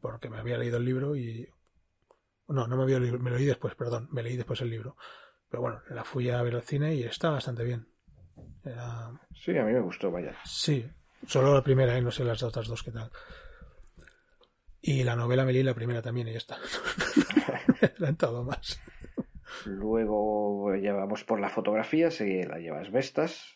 [0.00, 1.48] porque me había leído el libro y.
[2.46, 4.96] No, no me había leído, me lo leí después, perdón, me leí después el libro.
[5.48, 7.88] Pero bueno, la fui a ver al cine y está bastante bien.
[8.64, 9.10] Era...
[9.34, 10.36] Sí, a mí me gustó, vaya.
[10.44, 10.86] Sí,
[11.26, 12.02] solo la primera, ¿eh?
[12.02, 13.10] no sé las otras dos qué tal.
[14.80, 16.58] Y la novela me leí la primera también y ya está.
[17.80, 18.80] adelantado más.
[19.64, 23.46] Luego ya vamos por la fotografía, se la llevas Vestas.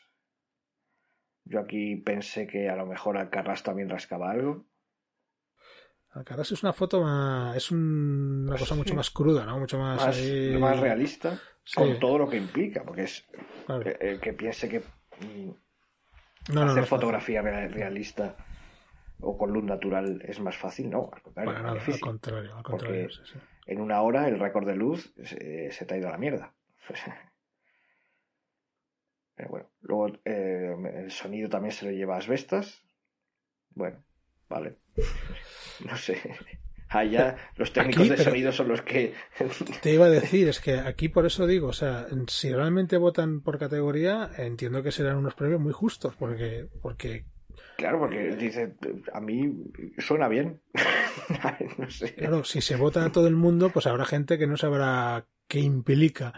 [1.45, 4.67] Yo aquí pensé que a lo mejor Alcarrás también rascaba algo.
[6.11, 7.57] Alcaraz es una foto más.
[7.57, 9.59] Es un- una cosa mucho más cruda, ¿no?
[9.59, 10.05] Mucho más.
[10.05, 13.27] Más, ahí- más realista, Sí, con todo lo que implica, porque es
[13.67, 13.83] claro.
[13.83, 15.51] el, el que piense que mm,
[16.49, 16.87] No, no, hacer no.
[16.87, 18.37] fotografía real- realista
[19.21, 22.63] o con luz natural es más fácil, no, al contrario, Para nada, al contrario, al
[22.63, 23.11] contrario.
[23.11, 23.39] sí, sí.
[23.67, 26.55] En una hora el récord de luz se, se te ha ido a la mierda.
[29.35, 32.83] Pero bueno, luego eh, el sonido también se lo lleva a asbestas.
[33.71, 34.03] Bueno,
[34.49, 34.79] vale.
[35.81, 36.21] No sé.
[36.89, 39.15] Allá los técnicos Aquí, de sonido son los que...
[39.83, 43.41] Te iba a decir, es que aquí por eso digo, o sea, si realmente votan
[43.41, 47.25] por categoría, entiendo que serán unos premios muy justos, porque, porque
[47.77, 48.75] claro, porque dice,
[49.13, 49.53] a mí
[49.99, 50.61] suena bien.
[51.79, 52.15] no sé.
[52.15, 55.61] Claro, si se vota a todo el mundo, pues habrá gente que no sabrá qué
[55.61, 56.33] implica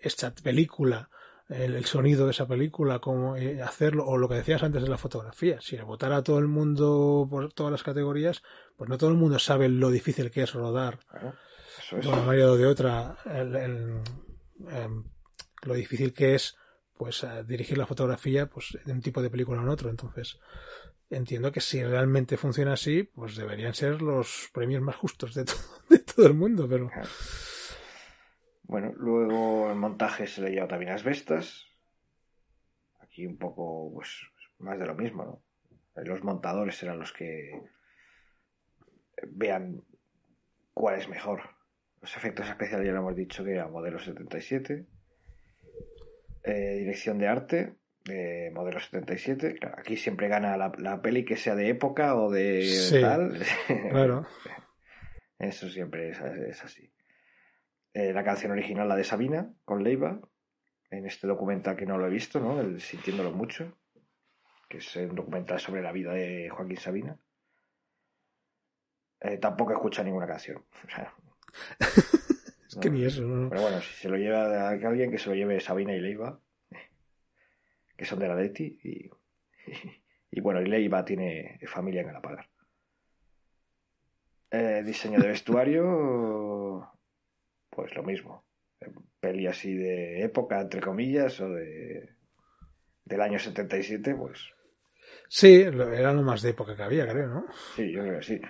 [0.00, 1.10] esta película,
[1.50, 4.88] el, el sonido de esa película, cómo eh, hacerlo, o lo que decías antes de
[4.88, 5.60] la fotografía.
[5.60, 8.42] Si le votara a todo el mundo por todas las categorías,
[8.76, 11.34] pues no todo el mundo sabe lo difícil que es rodar Claro,
[11.78, 12.06] eso es.
[12.06, 14.00] de una manera o de otra el, el,
[14.70, 15.04] em,
[15.62, 16.56] lo difícil que es
[16.96, 20.38] pues dirigir la fotografía pues de un tipo de película en otro entonces
[21.08, 25.44] entiendo que si realmente funciona así pues deberían ser los premios más justos de,
[25.88, 26.90] de todo el mundo pero
[28.70, 31.66] bueno luego el montaje se le lleva también las vestas
[33.00, 34.08] aquí un poco pues
[34.58, 35.42] más de lo mismo no
[36.04, 37.50] los montadores serán los que
[39.26, 39.82] vean
[40.72, 41.42] cuál es mejor
[42.00, 44.86] los efectos especiales ya lo hemos dicho que era modelo 77
[46.44, 49.58] eh, dirección de arte de modelo 77.
[49.76, 53.38] aquí siempre gana la, peli que sea de época o de tal.
[53.90, 54.26] Claro.
[55.38, 56.89] Eso siempre es, así.
[57.92, 60.20] Eh, la canción original, la de Sabina, con Leiva,
[60.90, 62.60] en este documental que no lo he visto, ¿no?
[62.60, 63.76] El Sintiéndolo Mucho,
[64.68, 67.18] que es un documental sobre la vida de Joaquín Sabina.
[69.20, 70.64] Eh, tampoco escucha ninguna canción.
[72.70, 75.34] Es que ni eso, Pero bueno, si se lo lleva a alguien, que se lo
[75.34, 76.38] lleve Sabina y Leiva,
[77.96, 79.10] que son de la Leti, y,
[80.30, 82.48] y, bueno, y Leiva tiene familia en Galapagar.
[84.52, 86.92] Eh, diseño de vestuario,
[87.80, 88.44] pues lo mismo.
[89.20, 92.14] Peli así de época, entre comillas, o de
[93.04, 94.38] del año 77, pues...
[95.28, 97.46] Sí, era lo más de época que había, creo, ¿no?
[97.74, 98.40] Sí, yo creo que sí.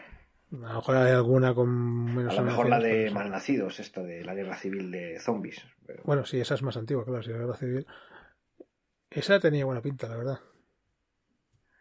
[0.53, 2.37] A lo mejor hay alguna con menos.
[2.37, 5.65] A lo mejor la de Malnacidos, esta de la guerra civil de zombies.
[6.05, 7.87] Bueno, sí, esa es más antigua, claro, sí, la guerra civil.
[9.09, 10.41] Esa tenía buena pinta, la verdad.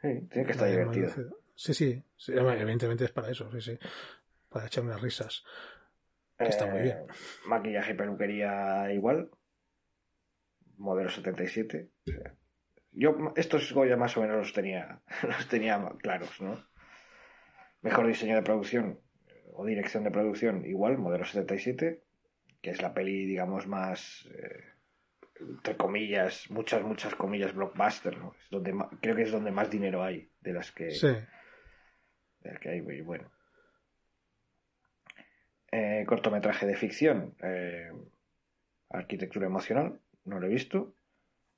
[0.02, 1.14] Sí, tiene que estar divertida.
[1.56, 3.80] Sí, sí, evidentemente es para eso, sí, sí.
[4.47, 5.43] Para echar unas risas.
[6.48, 6.98] Está muy bien.
[6.98, 7.08] Eh,
[7.46, 9.30] maquillaje y peluquería igual.
[10.78, 11.90] Modelo 77.
[12.92, 16.66] yo estos Goya más o menos los tenía, los tenía claros, ¿no?
[17.82, 19.00] Mejor diseño de producción
[19.60, 22.02] o dirección de producción, igual, modelo 77,
[22.62, 24.64] que es la peli, digamos, más, eh,
[25.40, 28.34] entre comillas, muchas, muchas comillas, blockbuster, ¿no?
[28.40, 31.08] Es donde creo que es donde más dinero hay de las que, sí.
[31.08, 33.30] de las que hay, bueno.
[35.72, 37.91] Eh, cortometraje de ficción, eh,
[38.89, 40.95] arquitectura emocional, no lo he visto.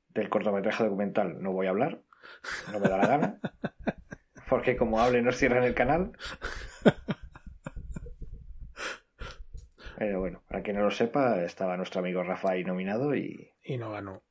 [0.09, 2.01] Del cortometraje documental no voy a hablar,
[2.71, 3.39] no me da la gana.
[4.49, 6.11] porque como hable nos cierran el canal.
[9.97, 13.49] Pero bueno, para quien no lo sepa, estaba nuestro amigo Rafa ahí nominado y...
[13.63, 14.23] Y no ganó.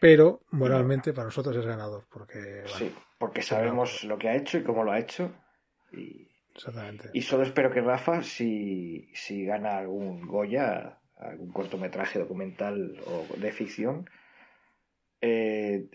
[0.00, 2.62] Pero moralmente para nosotros es ganador, porque...
[2.66, 5.30] sí, porque sabemos lo que ha hecho y cómo lo ha hecho.
[5.92, 7.10] Y, Exactamente.
[7.12, 13.52] Y solo espero que Rafa, si, si gana algún Goya, algún cortometraje documental o de
[13.52, 14.08] ficción,
[15.20, 15.88] eh,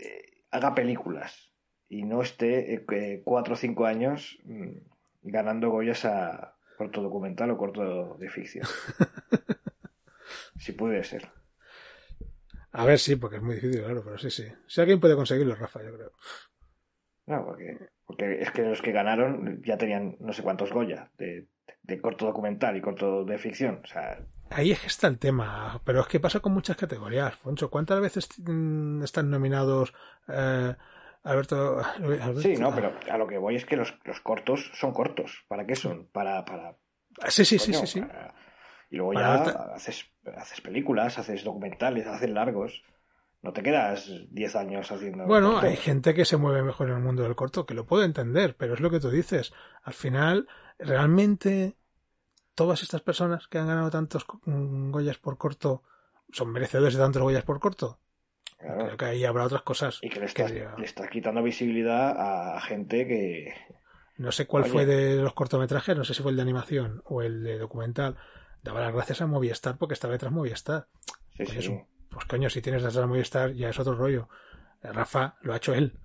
[0.52, 1.52] haga películas
[1.90, 4.78] y no esté eh, cuatro o cinco años mm,
[5.24, 8.66] ganando Goyas a corto documental o corto de ficción.
[10.58, 11.30] si puede ser.
[12.72, 14.46] A ver, sí, porque es muy difícil, claro, pero sí, sí.
[14.68, 16.12] Si alguien puede conseguirlo, Rafa, yo creo.
[17.26, 17.78] No, porque,
[18.08, 21.46] porque es que los que ganaron ya tenían no sé cuántos Goya de,
[21.84, 23.82] de, corto documental y corto de ficción.
[23.84, 24.18] O sea,
[24.50, 27.70] Ahí es que está el tema, pero es que pasa con muchas categorías, Foncho.
[27.70, 29.94] ¿Cuántas veces mm, están nominados
[30.30, 30.74] eh,
[31.24, 31.82] Alberto,
[32.42, 33.94] Sí, no, pero a lo que voy es que los,
[34.24, 35.44] cortos son cortos.
[35.50, 36.08] ¿Para qué son?
[36.08, 36.46] Para.
[36.46, 36.78] para
[37.28, 38.02] sí, sí, sí, sí,
[38.90, 39.34] Y luego ya
[39.76, 42.82] haces, haces películas, haces documentales, haces largos.
[43.42, 45.26] No te quedas 10 años haciendo.
[45.26, 48.04] Bueno, hay gente que se mueve mejor en el mundo del corto, que lo puedo
[48.04, 49.54] entender, pero es lo que tú dices.
[49.84, 50.48] Al final,
[50.80, 51.78] realmente,
[52.56, 55.84] todas estas personas que han ganado tantos Goyas por corto
[56.32, 58.00] son merecedores de tantos Goyas por corto.
[58.58, 60.00] Creo que ahí habrá otras cosas.
[60.02, 60.52] Y que le estás,
[61.12, 63.54] quitando visibilidad a gente que.
[64.18, 67.22] No sé cuál fue de los cortometrajes, no sé si fue el de animación o
[67.22, 68.18] el de documental.
[68.64, 70.88] Daba las gracias a Movistar porque estaba detrás Movistar.
[71.36, 71.80] Sí, pues, sí.
[72.10, 74.30] Pues coño, si tienes detrás a Movistar ya es otro rollo.
[74.82, 75.98] Rafa lo ha hecho él.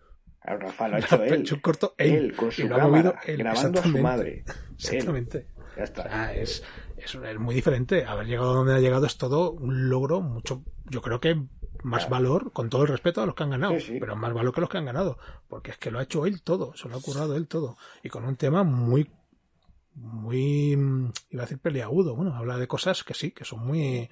[0.42, 1.34] Rafa lo ha hecho él.
[1.34, 2.34] hecho corto él.
[2.34, 4.44] con su cámara, grabando a su madre.
[4.74, 5.48] Exactamente.
[5.76, 6.34] Ya está.
[6.34, 6.62] es,
[6.96, 8.05] es, es, muy diferente.
[8.05, 11.46] Haber llegado a donde ha llegado es todo un logro mucho, yo creo que
[11.82, 14.61] más valor, con todo el respeto a los que han ganado, pero más valor que
[14.61, 17.00] los que han ganado, porque es que lo ha hecho él todo, se lo ha
[17.00, 19.11] currado él todo, y con un tema muy,
[19.94, 20.72] muy,
[21.30, 24.09] iba a decir peliagudo, bueno, habla de cosas que sí, que son muy...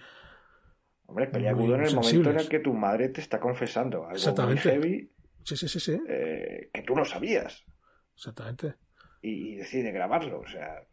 [1.11, 4.79] Hombre, peliagudo en el momento en el que tu madre te está confesando algo Exactamente.
[4.79, 6.01] muy heavy sí, sí, sí, sí.
[6.09, 7.65] Eh, que tú no sabías.
[8.15, 8.77] Exactamente.
[9.21, 10.87] Y, y decide grabarlo, o sea,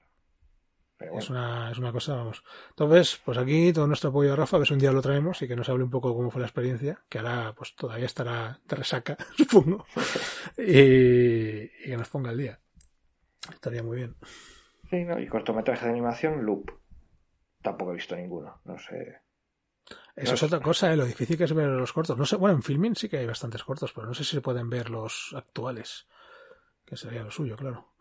[0.99, 2.43] es, una, es una cosa, vamos.
[2.69, 5.39] Entonces, pues aquí todo nuestro apoyo a Rafa, a ver si un día lo traemos
[5.41, 8.59] y que nos hable un poco cómo fue la experiencia, que ahora pues todavía estará
[8.65, 9.85] de resaca, supongo,
[10.57, 12.59] y, que nos ponga el día.
[13.51, 14.15] Estaría muy bien.
[14.89, 15.19] Sí, ¿no?
[15.19, 16.71] y cortometraje de animación, Loop.
[17.61, 19.21] Tampoco he visto ninguno, no sé.
[20.17, 20.97] Eso es otra cosa, ¿eh?
[20.97, 22.17] lo difícil que es ver los cortos.
[22.17, 24.41] No sé, bueno, en filming sí que hay bastantes cortos, pero no sé si se
[24.41, 26.07] pueden ver los actuales,
[26.85, 27.93] que sería lo suyo, claro.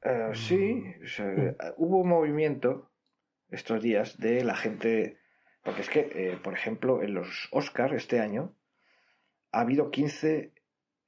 [0.00, 1.56] Eh, sí, o sea, mm.
[1.76, 2.90] hubo un movimiento
[3.50, 5.18] estos días de la gente,
[5.62, 8.54] porque es que, eh, por ejemplo, en los Oscars este año
[9.52, 10.54] ha habido 15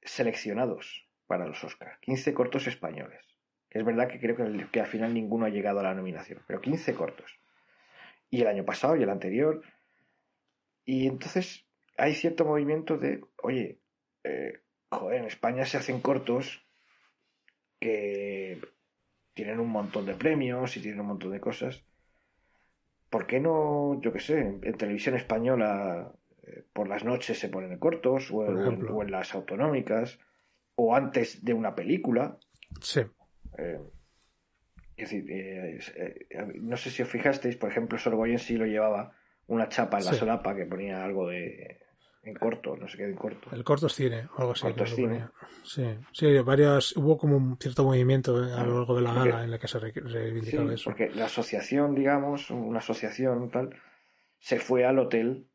[0.03, 3.25] seleccionados para los Oscars, 15 cortos españoles.
[3.71, 6.61] Es verdad que creo que, que al final ninguno ha llegado a la nominación, pero
[6.61, 7.39] 15 cortos.
[8.29, 9.63] Y el año pasado y el anterior
[10.85, 11.65] y entonces
[11.97, 13.79] hay cierto movimiento de, oye,
[14.23, 16.65] eh, joder, en España se hacen cortos
[17.79, 18.59] que
[19.33, 21.83] tienen un montón de premios y tienen un montón de cosas.
[23.09, 26.13] ¿Por qué no, yo qué sé, en, televisión española
[26.43, 30.19] eh, por las noches se ponen cortos o, en, las autonómicas
[30.75, 32.37] o antes de una película?
[32.79, 33.01] Sí.
[33.57, 33.79] Eh,
[34.95, 39.15] es decir, no sé si os fijasteis, por ejemplo, Sorgoyen sí lo llevaba
[39.47, 41.79] una chapa en la solapa que ponía algo de
[42.23, 43.49] en corto, no sé qué en corto.
[43.51, 44.61] El corto es cine, algo así.
[44.61, 45.29] Corto cine.
[45.63, 49.51] Sí, sí, varias, hubo como un cierto movimiento a lo largo de la gala en
[49.51, 50.91] la que se reivindicaba eso.
[50.91, 53.75] Porque la asociación, digamos, una asociación tal,
[54.37, 55.47] se fue al hotel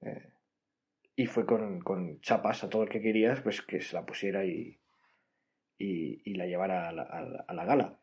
[0.00, 0.32] eh,
[1.14, 4.44] y fue con, con, chapas a todo el que querías, pues que se la pusiera
[4.44, 4.80] y,
[5.78, 7.02] y, la llevara a la,
[7.46, 7.97] a la gala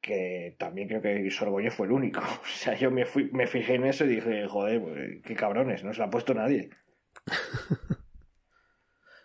[0.00, 2.20] que también creo que Sorgoño fue el único.
[2.42, 5.84] O sea, yo me, fui, me fijé en eso y dije, joder, pues, qué cabrones,
[5.84, 6.70] no se lo ha puesto nadie.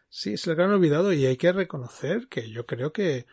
[0.09, 3.25] sí, se lo han olvidado y hay que reconocer que yo creo que,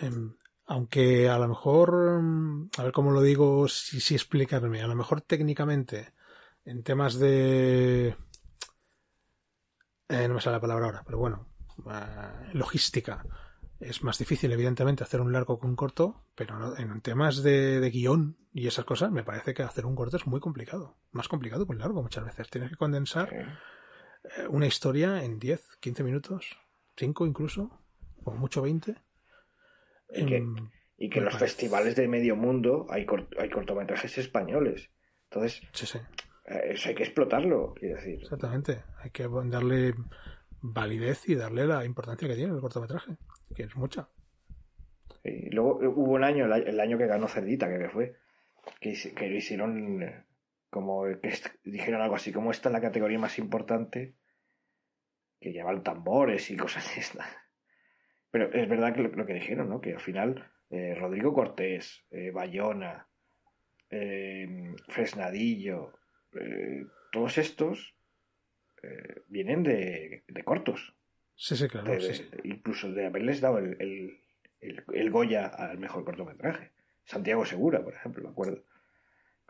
[0.00, 4.86] em, aunque a lo mejor, em, a ver cómo lo digo, si, si explicarme, a
[4.86, 6.12] lo mejor técnicamente,
[6.64, 8.16] en temas de...
[10.08, 11.48] Eh, no me sale la palabra ahora, pero bueno,
[11.90, 13.24] eh, logística
[13.82, 18.36] es más difícil, evidentemente, hacer un largo con un corto, pero en temas de, guion
[18.52, 20.96] y esas cosas, me parece que hacer un corto es muy complicado.
[21.10, 22.48] Más complicado que un largo muchas veces.
[22.48, 26.58] Tienes que condensar eh, una historia en 10, 15 minutos,
[26.96, 27.80] 5 incluso,
[28.24, 28.94] o mucho 20.
[30.14, 33.06] Y que, en, los festivales de medio mundo hay,
[33.38, 34.90] hay cortometrajes españoles.
[35.30, 35.62] Entonces,
[36.44, 38.20] eh, eso hay que explotarlo, quiero decir.
[38.22, 38.84] Exactamente.
[38.98, 39.94] Hay que darle
[40.60, 43.16] validez y darle la importancia que tiene el cortometraje
[43.54, 44.08] que es mucha.
[45.24, 48.16] Y luego eh, hubo un año, el año que ganó Cerdita, que fue,
[48.80, 50.24] que, que lo hicieron eh,
[50.70, 51.34] como que
[51.64, 54.14] dijeron algo así, como esta es la categoría más importante,
[55.40, 57.26] que llevan tambores y cosas de estas.
[58.30, 59.80] Pero es verdad que lo, que dijeron, ¿no?
[59.80, 63.08] Que al final eh, Rodrigo Cortés, Bayona,
[64.88, 65.92] Fresnadillo,
[67.12, 67.94] todos estos
[69.28, 70.94] vienen de, de cortos.
[71.34, 71.92] Sí, sí, claro.
[72.44, 74.20] Incluso de haberles dado el,
[74.60, 76.72] el, Goya al mejor cortometraje.
[77.04, 78.62] Santiago Segura, por ejemplo, me acuerdo.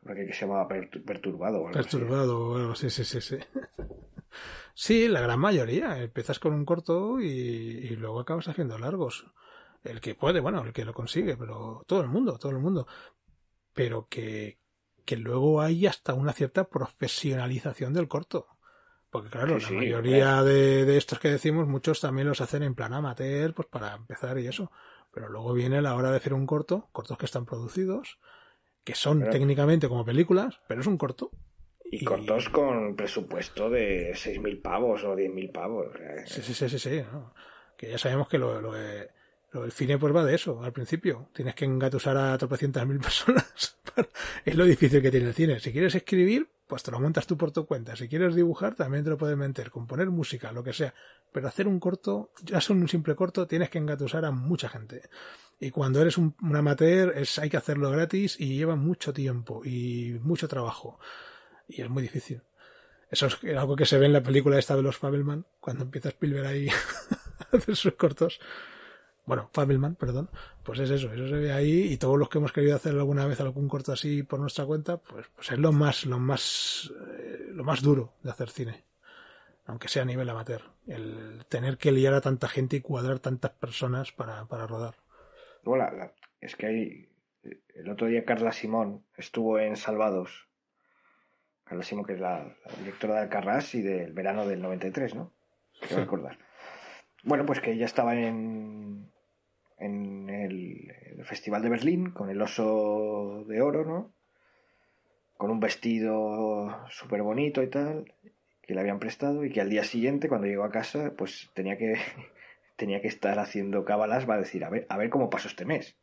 [0.06, 1.70] que se llamaba Perturbado.
[1.70, 3.36] Perturbado, bueno, sí, sí, sí, sí.
[4.74, 6.02] sí, la gran mayoría.
[6.02, 9.26] Empiezas con un corto y, luego acabas haciendo largos.
[9.84, 12.86] El que puede, bueno, el que lo consigue, pero todo el mundo, todo el mundo.
[13.74, 14.58] Pero que,
[15.04, 18.46] que luego hay hasta una cierta profesionalización del corto.
[19.12, 23.52] Porque claro, la mayoría de, estos que decimos, muchos también los hacen en plan amateur,
[23.52, 24.72] pues para empezar y eso.
[25.12, 28.18] Pero luego viene la hora de hacer un corto, cortos que están producidos,
[28.84, 31.30] que son técnicamente como películas, pero es un corto.
[31.84, 35.88] Y, cortos con presupuesto de 6.000 pavos o 10.000 pavos.
[36.24, 37.02] Sí, sí, sí, sí, sí.
[37.76, 41.28] Que ya sabemos que lo, lo, el cine pues va de eso, al principio.
[41.34, 43.78] Tienes que engatusar a tropecientas mil personas.
[44.46, 45.60] es lo difícil que tiene el cine.
[45.60, 47.94] Si quieres escribir, pues te lo montas tú por tu cuenta.
[47.96, 50.94] Si quieres dibujar, también te lo puedes meter, componer música, lo que sea.
[51.30, 55.02] Pero hacer un corto, ya son un simple corto, tienes que engatusar a mucha gente.
[55.60, 60.18] Y cuando eres un, amateur, es, hay que hacerlo gratis y lleva mucho tiempo y
[60.22, 60.98] mucho trabajo.
[61.68, 62.40] Y es muy difícil.
[63.10, 66.08] Eso es algo que se ve en la película esta de los Fabelman, cuando empieza
[66.08, 66.68] Spielberg ahí
[67.52, 68.40] a hacer sus cortos
[69.24, 70.30] bueno, Fabelman, perdón,
[70.64, 73.26] pues es eso, eso se ve ahí y todos los que hemos querido hacer alguna
[73.26, 77.46] vez algún corto así por nuestra cuenta, pues, pues es lo más, lo más, eh,
[77.50, 78.84] lo más duro de hacer cine,
[79.66, 83.52] aunque sea a nivel amateur, el tener que liar a tanta gente y cuadrar tantas
[83.52, 84.96] personas para, para rodar.
[85.62, 85.86] Bueno,
[86.40, 87.08] es que hay,
[87.76, 90.48] el otro día Carla Simón estuvo en Salvados,
[91.62, 95.32] Carla Simón que es la, directora de Alcarrás y del verano del 93, ¿no?
[95.80, 96.38] Quiero recordar.
[97.22, 99.11] Bueno, pues que ella estaba en,
[99.82, 104.12] en el, Festival de Berlín con el oso de oro, ¿no?
[105.36, 108.12] Con un vestido súper bonito y tal,
[108.60, 111.78] que le habían prestado y que al día siguiente, cuando llegó a casa, pues tenía
[111.78, 111.94] que,
[112.76, 115.96] tenía que estar haciendo cábalas para decir, a ver, a ver cómo pasó este mes.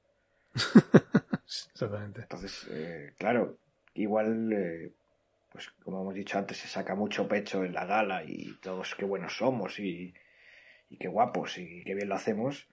[1.74, 2.22] Exactamente.
[2.22, 3.58] Entonces, eh, claro,
[3.94, 4.94] igual eh,
[5.52, 9.06] pues como hemos dicho antes, se saca mucho pecho en la gala y todos qué
[9.06, 10.14] buenos somos y,
[10.90, 12.68] y qué guapos y qué bien lo hacemos.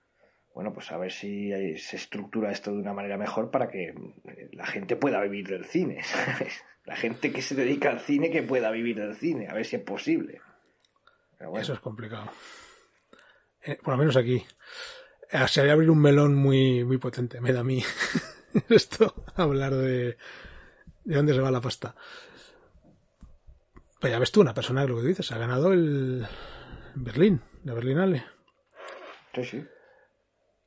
[0.56, 4.48] Bueno, pues a ver si se estructura esto de una manera mejor para que eh,
[4.52, 6.02] la gente pueda vivir del cine.
[6.86, 9.76] La gente que se dedica al cine que pueda vivir del cine, a ver si
[9.76, 10.40] es posible.
[11.56, 12.30] Eso es complicado.
[13.64, 14.46] Eh, por lo menos aquí.
[15.30, 17.82] Eh, se haría abrir un melón muy, muy potente, me da a mí.
[18.70, 20.16] Esto, hablar de,
[21.04, 21.94] de dónde se va la pasta.
[24.00, 26.26] Pues ya ves tú, una persona que lo que dices, ha ganado el
[26.94, 28.24] Berlín, la Berlinale.
[29.34, 29.66] Sí, sí.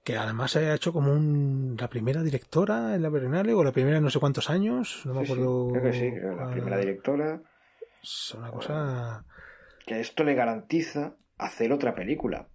[0.10, 3.72] Que además se ha hecho como un, la primera directora en la Berlinale o la
[3.72, 5.68] primera no sé cuántos años, no me acuerdo.
[5.68, 7.44] Sí, creo que sí, la primera directora.
[8.02, 9.24] Es una cosa.
[9.86, 12.50] Que esto le garantiza hacer otra película.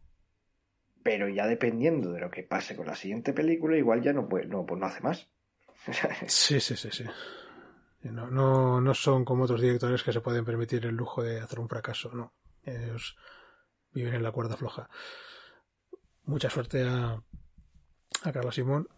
[1.04, 4.46] Pero ya dependiendo de lo que pase con la siguiente película, igual ya no, puede,
[4.46, 5.28] no, pues no hace más.
[6.26, 7.04] sí, sí, sí, sí.
[8.02, 11.60] No, no, no son como otros directores que se pueden permitir el lujo de hacer
[11.60, 12.34] un fracaso, no.
[12.64, 13.16] Ellos
[13.92, 14.90] viven en la cuerda floja.
[16.24, 17.22] Mucha suerte a,
[18.24, 18.88] a Carlos Simón.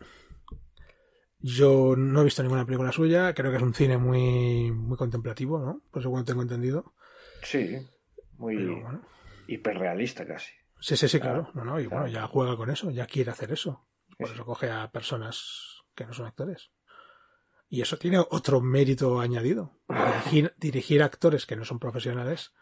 [1.39, 5.59] Yo no he visto ninguna película suya, creo que es un cine muy, muy contemplativo,
[5.59, 5.83] ¿no?
[5.91, 6.95] Por según tengo entendido.
[7.43, 7.77] Sí,
[8.39, 8.83] muy
[9.47, 10.53] hiperrealista casi.
[10.81, 11.51] Sí, sí, sí, claro.
[11.55, 13.87] No, no, y bueno, ya juega con eso, ya quiere hacer eso.
[14.19, 16.71] Por eso coge a personas que no son actores.
[17.69, 19.79] Y eso tiene otro mérito añadido.
[19.89, 22.53] Dirigir, dirigir actores que no son profesionales.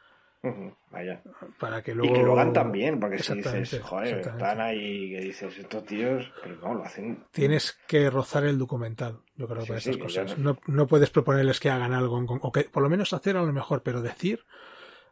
[0.90, 1.22] Vaya.
[1.58, 2.14] Para que luego...
[2.14, 6.30] Y que lo hagan también, porque si dices, joder, están ahí que dices, estos tíos,
[6.42, 7.24] pero no, lo hacen.
[7.30, 10.38] Tienes que rozar el documental, yo creo, para estas cosas.
[10.38, 10.58] No...
[10.66, 10.86] no...
[10.86, 14.02] puedes proponerles que hagan algo, o que por lo menos hacer a lo mejor, pero
[14.02, 14.44] decir,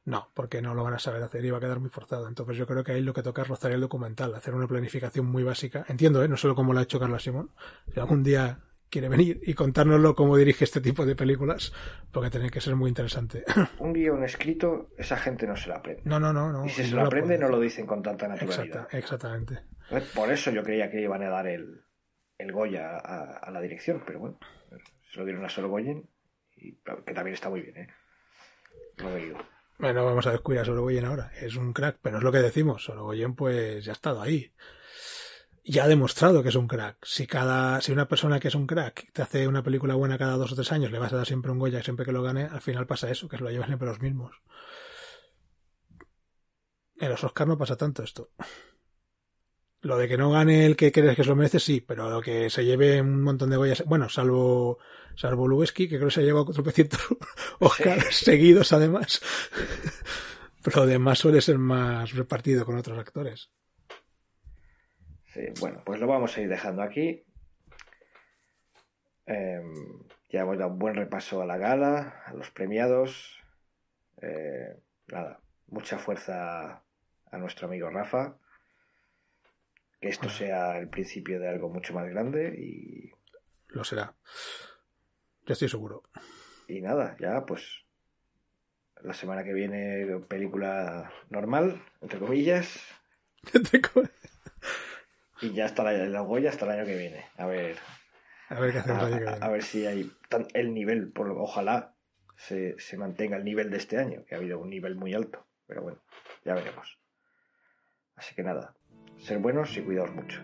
[0.04, 2.28] no, porque no lo van a saber hacer y va a quedar muy forzado.
[2.28, 5.26] Entonces yo creo que ahí lo que toca es rozar el documental, hacer una planificación
[5.26, 5.84] muy básica.
[5.88, 6.28] Entiendo, ¿eh?
[6.28, 7.50] no solo como lo ha hecho Carlos Simón.
[7.92, 8.58] Si algún día
[8.92, 11.72] quiere venir y contárnoslo cómo dirige este tipo de películas,
[12.12, 13.42] porque tiene que ser muy interesante.
[13.78, 16.02] Un guion escrito, esa gente no se lo aprende.
[16.04, 16.52] No, no, no.
[16.52, 18.86] no y si se lo aprende, no lo dicen con tanta naturalidad.
[18.92, 19.60] exactamente.
[20.14, 21.84] Por eso yo creía que iban a dar el,
[22.36, 24.38] el Goya a, la dirección, pero bueno,
[25.10, 26.08] se lo dieron a Sorogoyen,
[26.56, 27.88] y, que también está muy bien, ¿eh?
[29.78, 31.32] Bueno, vamos a descubrir a Sorogoyen ahora.
[31.40, 32.84] Es un crack, pero es lo que decimos.
[32.84, 34.52] Sorogoyen, pues ya ha estado ahí
[35.64, 37.04] ya ha demostrado que es un crack.
[37.04, 40.36] Si cada, si una persona que es un crack te hace una película buena cada
[40.36, 42.44] dos o tres años, le vas a dar siempre un Goya siempre que lo gane,
[42.44, 44.34] al final pasa eso, que se lo llevan siempre los mismos.
[46.96, 48.30] En los Oscar no pasa tanto esto.
[49.80, 52.20] Lo de que no gane el que crees que se lo merece, sí, pero lo
[52.20, 54.78] que se lleve un montón de Goyas, bueno, salvo,
[55.16, 57.00] salvo Lubeski, que creo que se ha llevado tropecientos
[57.58, 59.20] Oscar seguidos además.
[60.62, 63.50] pero lo demás suele ser más repartido con otros actores
[65.60, 67.24] bueno, pues lo vamos a ir dejando aquí.
[69.26, 73.38] Em, ya hemos dado un buen repaso a la gala, a los premiados.
[74.20, 74.76] Eh,
[75.08, 76.82] nada, mucha fuerza
[77.30, 78.36] a nuestro amigo Rafa.
[80.00, 83.12] Que esto sea el principio de algo mucho más grande y.
[83.68, 84.14] Lo será.
[85.46, 86.02] Ya estoy seguro.
[86.66, 87.84] Y nada, ya pues.
[89.02, 92.80] La semana que viene, película normal, entre comillas.
[93.52, 94.21] Entre comillas.
[95.42, 97.26] Y ya hasta la, Goya hasta el año que viene.
[97.36, 97.76] A ver.
[98.48, 100.10] A ver qué hacemos a, a, ver si hay
[100.54, 101.94] el nivel, por, ojalá
[102.36, 105.46] se, se mantenga el nivel de este año, que ha habido un nivel muy alto.
[105.66, 105.98] Pero bueno,
[106.44, 106.98] ya veremos.
[108.14, 108.74] Así que nada,
[109.18, 110.40] ser buenos y cuidaos mucho.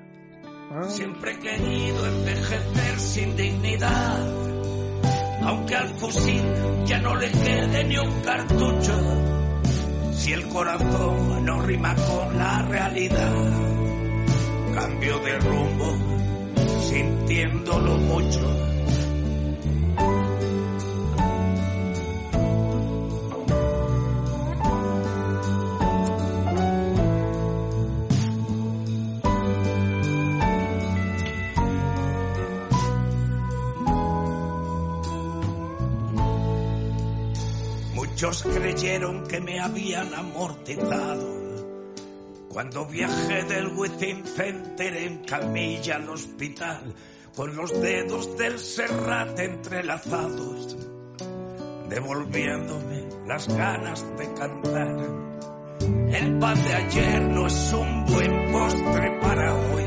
[0.70, 0.84] Ah.
[0.88, 4.26] Siempre he querido envejecer sin dignidad,
[5.42, 6.42] aunque al fusil
[6.86, 9.62] ya no le quede ni un cartucho,
[10.12, 13.67] si el corazón no rima con la realidad
[14.78, 15.96] cambio de rumbo,
[16.88, 18.46] sintiéndolo mucho.
[37.94, 41.37] Muchos creyeron que me habían amortizado
[42.58, 46.92] cuando viajé del Within Center en camilla al hospital,
[47.36, 50.76] con los dedos del serrate entrelazados,
[51.88, 54.96] devolviéndome las ganas de cantar.
[56.10, 59.84] El pan de ayer no es un buen postre para hoy.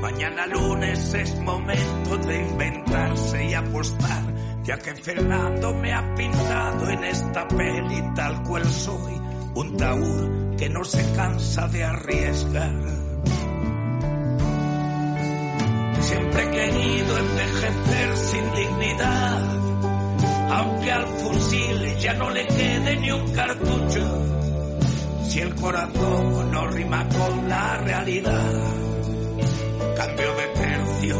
[0.00, 7.02] Mañana lunes es momento de inventarse y apostar, ya que Fernando me ha pintado en
[7.02, 9.20] esta peli tal cual soy,
[9.56, 12.72] un taur que no se cansa de arriesgar.
[16.00, 19.42] Siempre he querido envejecer sin dignidad,
[20.50, 24.24] aunque al fusil ya no le quede ni un cartucho.
[25.28, 28.52] Si el corazón no rima con la realidad,
[29.96, 31.16] cambio de tercio,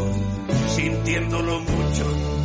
[0.75, 2.38] sintiéndolo mucho.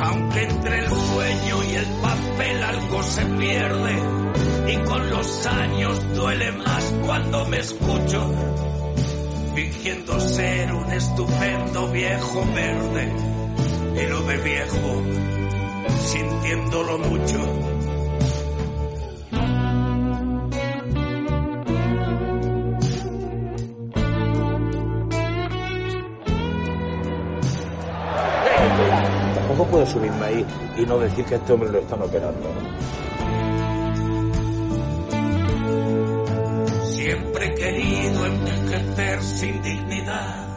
[0.00, 3.98] Aunque entre el sueño y el papel algo se pierde,
[4.72, 8.32] y con los años duele más cuando me escucho,
[9.54, 13.12] fingiendo ser un estupendo viejo verde,
[14.02, 15.02] y lo de viejo,
[16.06, 17.77] sintiéndolo mucho.
[29.78, 30.44] Puedo subirme ahí
[30.76, 32.52] y no decir que a este hombre lo están operando.
[36.90, 40.48] Siempre he querido envejecer sin dignidad,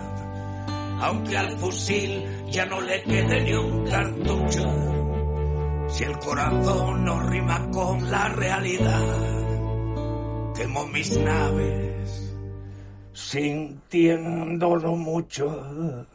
[1.02, 4.74] aunque al fusil ya no le quede ni un cartucho.
[5.90, 9.06] Si el corazón no rima con la realidad,
[10.56, 12.36] quemo mis naves
[13.14, 16.08] sintiéndolo mucho.